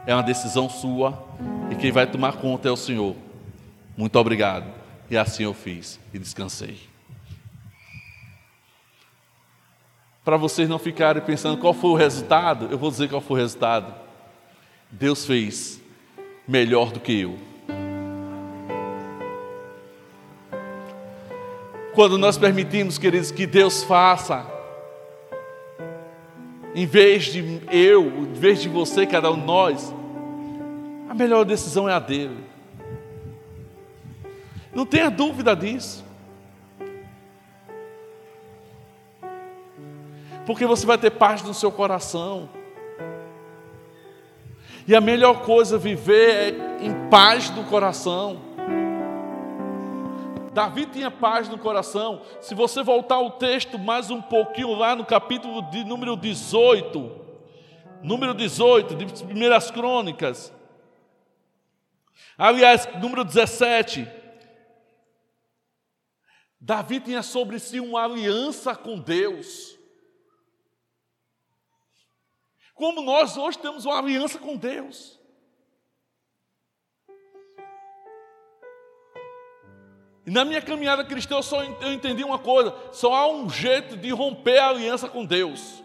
é 0.04 0.12
uma 0.12 0.22
decisão 0.22 0.68
sua, 0.68 1.24
e 1.70 1.76
quem 1.76 1.92
vai 1.92 2.06
tomar 2.06 2.32
conta 2.32 2.68
é 2.68 2.70
o 2.72 2.76
Senhor. 2.76 3.14
Muito 3.96 4.18
obrigado. 4.18 4.66
E 5.10 5.16
assim 5.16 5.44
eu 5.44 5.54
fiz 5.54 5.98
e 6.12 6.18
descansei. 6.18 6.78
Para 10.28 10.36
vocês 10.36 10.68
não 10.68 10.78
ficarem 10.78 11.22
pensando 11.22 11.56
qual 11.56 11.72
foi 11.72 11.88
o 11.88 11.94
resultado, 11.94 12.68
eu 12.70 12.76
vou 12.76 12.90
dizer 12.90 13.08
qual 13.08 13.18
foi 13.18 13.38
o 13.38 13.40
resultado. 13.40 13.94
Deus 14.90 15.24
fez 15.24 15.80
melhor 16.46 16.92
do 16.92 17.00
que 17.00 17.18
eu. 17.18 17.38
Quando 21.94 22.18
nós 22.18 22.36
permitimos, 22.36 22.98
queridos, 22.98 23.30
que 23.30 23.46
Deus 23.46 23.82
faça, 23.82 24.46
em 26.74 26.84
vez 26.84 27.24
de 27.24 27.62
eu, 27.70 28.04
em 28.04 28.32
vez 28.34 28.60
de 28.60 28.68
você, 28.68 29.06
cada 29.06 29.30
um 29.30 29.40
de 29.40 29.46
nós, 29.46 29.94
a 31.08 31.14
melhor 31.14 31.46
decisão 31.46 31.88
é 31.88 31.94
a 31.94 31.98
dele. 31.98 32.36
Não 34.74 34.84
tenha 34.84 35.10
dúvida 35.10 35.56
disso. 35.56 36.04
Porque 40.48 40.64
você 40.64 40.86
vai 40.86 40.96
ter 40.96 41.10
paz 41.10 41.42
no 41.42 41.52
seu 41.52 41.70
coração. 41.70 42.48
E 44.86 44.96
a 44.96 45.00
melhor 45.00 45.42
coisa 45.42 45.76
é 45.76 45.78
viver 45.78 46.54
é 46.54 46.86
em 46.86 47.10
paz 47.10 47.50
no 47.50 47.64
coração. 47.64 48.40
Davi 50.54 50.86
tinha 50.86 51.10
paz 51.10 51.50
no 51.50 51.58
coração. 51.58 52.22
Se 52.40 52.54
você 52.54 52.82
voltar 52.82 53.16
ao 53.16 53.32
texto 53.32 53.78
mais 53.78 54.10
um 54.10 54.22
pouquinho 54.22 54.72
lá 54.72 54.96
no 54.96 55.04
capítulo 55.04 55.60
de 55.70 55.84
número 55.84 56.16
18, 56.16 57.12
número 58.02 58.32
18 58.32 58.94
de 58.96 59.24
Primeiras 59.24 59.70
Crônicas. 59.70 60.50
Aliás, 62.38 62.88
número 63.02 63.22
17. 63.22 64.08
Davi 66.58 67.00
tinha 67.00 67.22
sobre 67.22 67.58
si 67.58 67.80
uma 67.80 68.02
aliança 68.02 68.74
com 68.74 68.98
Deus. 68.98 69.76
Como 72.78 73.02
nós 73.02 73.36
hoje 73.36 73.58
temos 73.58 73.84
uma 73.84 73.98
aliança 73.98 74.38
com 74.38 74.56
Deus. 74.56 75.18
E 80.24 80.30
na 80.30 80.44
minha 80.44 80.62
caminhada 80.62 81.04
cristã 81.04 81.34
eu 81.36 81.42
só 81.42 81.64
eu 81.64 81.92
entendi 81.92 82.22
uma 82.22 82.38
coisa: 82.38 82.72
só 82.92 83.12
há 83.12 83.28
um 83.28 83.50
jeito 83.50 83.96
de 83.96 84.10
romper 84.10 84.58
a 84.58 84.68
aliança 84.68 85.08
com 85.08 85.24
Deus. 85.24 85.82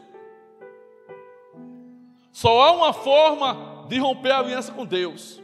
Só 2.32 2.62
há 2.62 2.72
uma 2.74 2.94
forma 2.94 3.88
de 3.88 3.98
romper 3.98 4.32
a 4.32 4.40
aliança 4.40 4.72
com 4.72 4.86
Deus. 4.86 5.42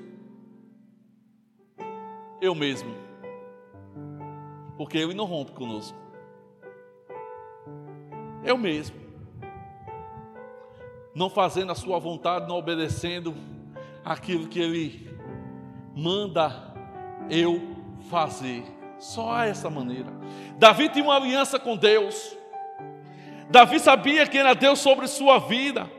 Eu 2.40 2.54
mesmo. 2.54 2.94
Porque 4.78 5.00
Ele 5.00 5.16
não 5.16 5.26
rompe 5.26 5.54
conosco. 5.54 5.98
Eu 8.44 8.58
mesmo. 8.58 8.99
Não 11.20 11.30
fazendo 11.30 11.74
a 11.74 11.76
sua 11.76 12.00
vontade, 12.00 12.48
não 12.48 12.56
obedecendo 12.56 13.36
aquilo 14.06 14.48
que 14.48 14.58
Ele 14.58 15.14
manda 15.94 16.74
eu 17.30 17.76
fazer. 18.10 18.64
Só 19.00 19.30
há 19.34 19.46
essa 19.46 19.70
maneira. 19.70 20.08
Davi 20.58 20.88
tinha 20.88 21.04
uma 21.04 21.18
aliança 21.18 21.60
com 21.60 21.76
Deus. 21.76 22.38
Davi 23.50 23.82
sabia 23.82 24.26
quem 24.28 24.40
era 24.40 24.54
Deus 24.54 24.80
sobre 24.80 25.08
sua 25.08 25.40
vida. 25.40 25.92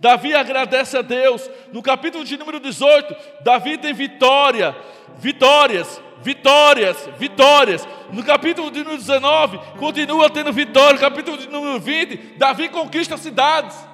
Davi 0.00 0.34
agradece 0.34 0.98
a 0.98 1.02
Deus. 1.02 1.48
No 1.72 1.80
capítulo 1.80 2.24
de 2.24 2.36
número 2.36 2.58
18, 2.58 3.14
Davi 3.44 3.78
tem 3.78 3.94
vitória, 3.94 4.74
vitórias, 5.18 6.02
vitórias, 6.20 7.08
vitórias. 7.16 7.86
No 8.12 8.24
capítulo 8.24 8.72
de 8.72 8.80
número 8.80 8.98
19, 8.98 9.56
continua 9.78 10.28
tendo 10.28 10.52
vitória. 10.52 10.94
No 10.94 10.98
capítulo 10.98 11.38
de 11.38 11.46
número 11.46 11.78
20, 11.78 12.34
Davi 12.36 12.68
conquista 12.68 13.16
cidades. 13.16 13.86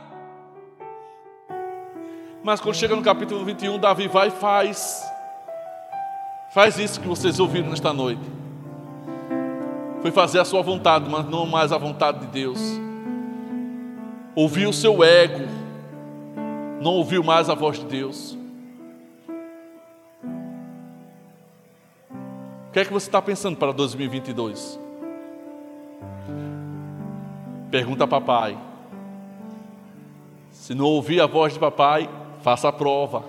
Mas 2.44 2.60
quando 2.60 2.76
chega 2.76 2.94
no 2.94 3.02
capítulo 3.02 3.42
21, 3.42 3.78
Davi 3.78 4.06
vai 4.06 4.28
e 4.28 4.30
faz 4.30 5.02
Faz 6.54 6.78
isso 6.78 7.00
que 7.00 7.08
vocês 7.08 7.40
ouviram 7.40 7.70
nesta 7.70 7.92
noite. 7.92 8.22
Foi 10.02 10.12
fazer 10.12 10.38
a 10.38 10.44
sua 10.44 10.62
vontade, 10.62 11.10
mas 11.10 11.26
não 11.26 11.46
mais 11.46 11.72
a 11.72 11.78
vontade 11.78 12.20
de 12.20 12.26
Deus. 12.26 12.60
Ouviu 14.36 14.68
o 14.68 14.72
seu 14.72 15.02
ego, 15.02 15.48
não 16.80 16.92
ouviu 16.92 17.24
mais 17.24 17.50
a 17.50 17.54
voz 17.54 17.78
de 17.78 17.86
Deus. 17.86 18.38
O 22.68 22.72
que 22.72 22.78
é 22.78 22.84
que 22.84 22.92
você 22.92 23.08
está 23.08 23.20
pensando 23.20 23.56
para 23.56 23.72
2022? 23.72 24.78
Pergunta 27.68 28.04
a 28.04 28.06
papai. 28.06 28.56
Se 30.52 30.72
não 30.72 30.84
ouvir 30.84 31.20
a 31.20 31.26
voz 31.26 31.54
de 31.54 31.58
papai, 31.58 32.08
faça 32.44 32.68
a 32.68 32.72
prova, 32.72 33.24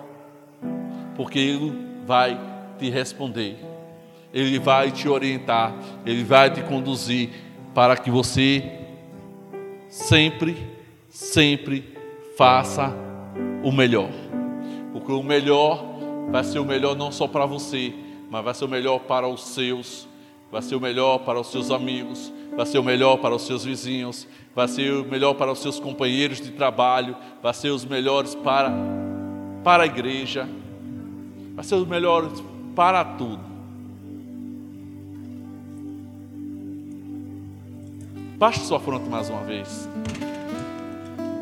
porque 1.15 1.39
ele 1.39 1.73
vai 2.06 2.38
te 2.78 2.89
responder, 2.89 3.58
Ele 4.34 4.60
vai 4.60 4.91
te 4.91 5.08
orientar, 5.08 5.73
Ele 6.06 6.21
vai 6.21 6.51
te 6.51 6.62
conduzir 6.62 7.30
para 7.73 7.95
que 7.95 8.12
você 8.12 8.62
sempre, 9.88 10.58
sempre 11.08 11.95
faça 12.38 12.93
o 13.63 13.71
melhor. 13.71 14.10
Porque 14.91 15.13
o 15.13 15.23
melhor 15.23 15.82
vai 16.30 16.43
ser 16.43 16.60
o 16.60 16.65
melhor 16.65 16.93
não 16.93 17.10
só 17.10 17.25
para 17.25 17.45
você, 17.45 17.93
mas 18.30 18.43
vai 18.43 18.54
ser 18.54 18.65
o 18.65 18.67
melhor 18.67 18.99
para 18.99 19.30
os 19.30 19.45
seus, 19.45 20.10
vai 20.51 20.62
ser 20.62 20.75
o 20.75 20.82
melhor 20.82 21.19
para 21.19 21.39
os 21.39 21.47
seus 21.47 21.71
amigos, 21.71 22.34
vai 22.54 22.65
ser 22.65 22.80
o 22.80 22.84
melhor 22.84 23.15
para 23.15 23.34
os 23.34 23.43
seus 23.43 23.63
vizinhos, 23.63 24.28
vai 24.54 24.67
ser 24.67 24.91
o 24.91 25.06
melhor 25.06 25.36
para 25.36 25.54
os 25.54 25.60
seus 25.60 25.80
companheiros 25.80 26.41
de 26.41 26.51
trabalho, 26.51 27.15
vai 27.41 27.54
ser 27.54 27.69
os 27.69 27.86
melhores 27.86 28.36
para, 28.36 29.04
para 29.65 29.82
a 29.82 29.86
igreja, 29.88 30.47
vai 31.56 31.65
ser 31.65 31.73
os 31.73 31.88
melhores 31.88 32.32
para 32.75 33.04
tudo. 33.04 33.41
Baixe 38.38 38.60
sua 38.60 38.80
fronte 38.80 39.10
mais 39.10 39.28
uma 39.28 39.41
vez. 39.41 39.89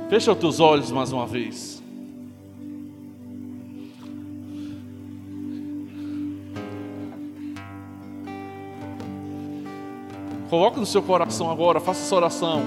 Fecha 0.10 0.32
os 0.32 0.38
teus 0.38 0.62
olhos 0.62 0.90
mais 0.90 1.12
uma 1.12 1.28
vez. 1.28 1.84
Coloque 10.50 10.80
no 10.80 10.86
seu 10.86 11.04
coração 11.04 11.52
agora, 11.52 11.82
faça 11.82 12.04
essa 12.06 12.16
oração. 12.16 12.64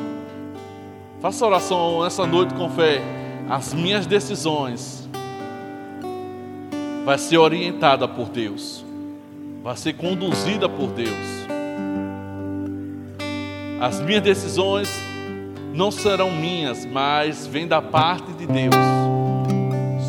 Faça 1.22 1.46
oração 1.46 2.04
essa 2.04 2.26
noite 2.26 2.52
com 2.52 2.68
fé. 2.68 3.00
As 3.48 3.72
minhas 3.72 4.06
decisões 4.06 4.95
vai 7.06 7.18
ser 7.18 7.38
orientada 7.38 8.08
por 8.08 8.28
Deus, 8.28 8.84
vai 9.62 9.76
ser 9.76 9.92
conduzida 9.92 10.68
por 10.68 10.88
Deus. 10.88 11.14
As 13.80 14.00
minhas 14.00 14.24
decisões 14.24 14.90
não 15.72 15.92
serão 15.92 16.32
minhas, 16.32 16.84
mas 16.84 17.46
vêm 17.46 17.68
da 17.68 17.80
parte 17.80 18.32
de 18.32 18.44
Deus 18.44 18.74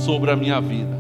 sobre 0.03 0.31
a 0.31 0.35
minha 0.35 0.59
vida. 0.59 0.96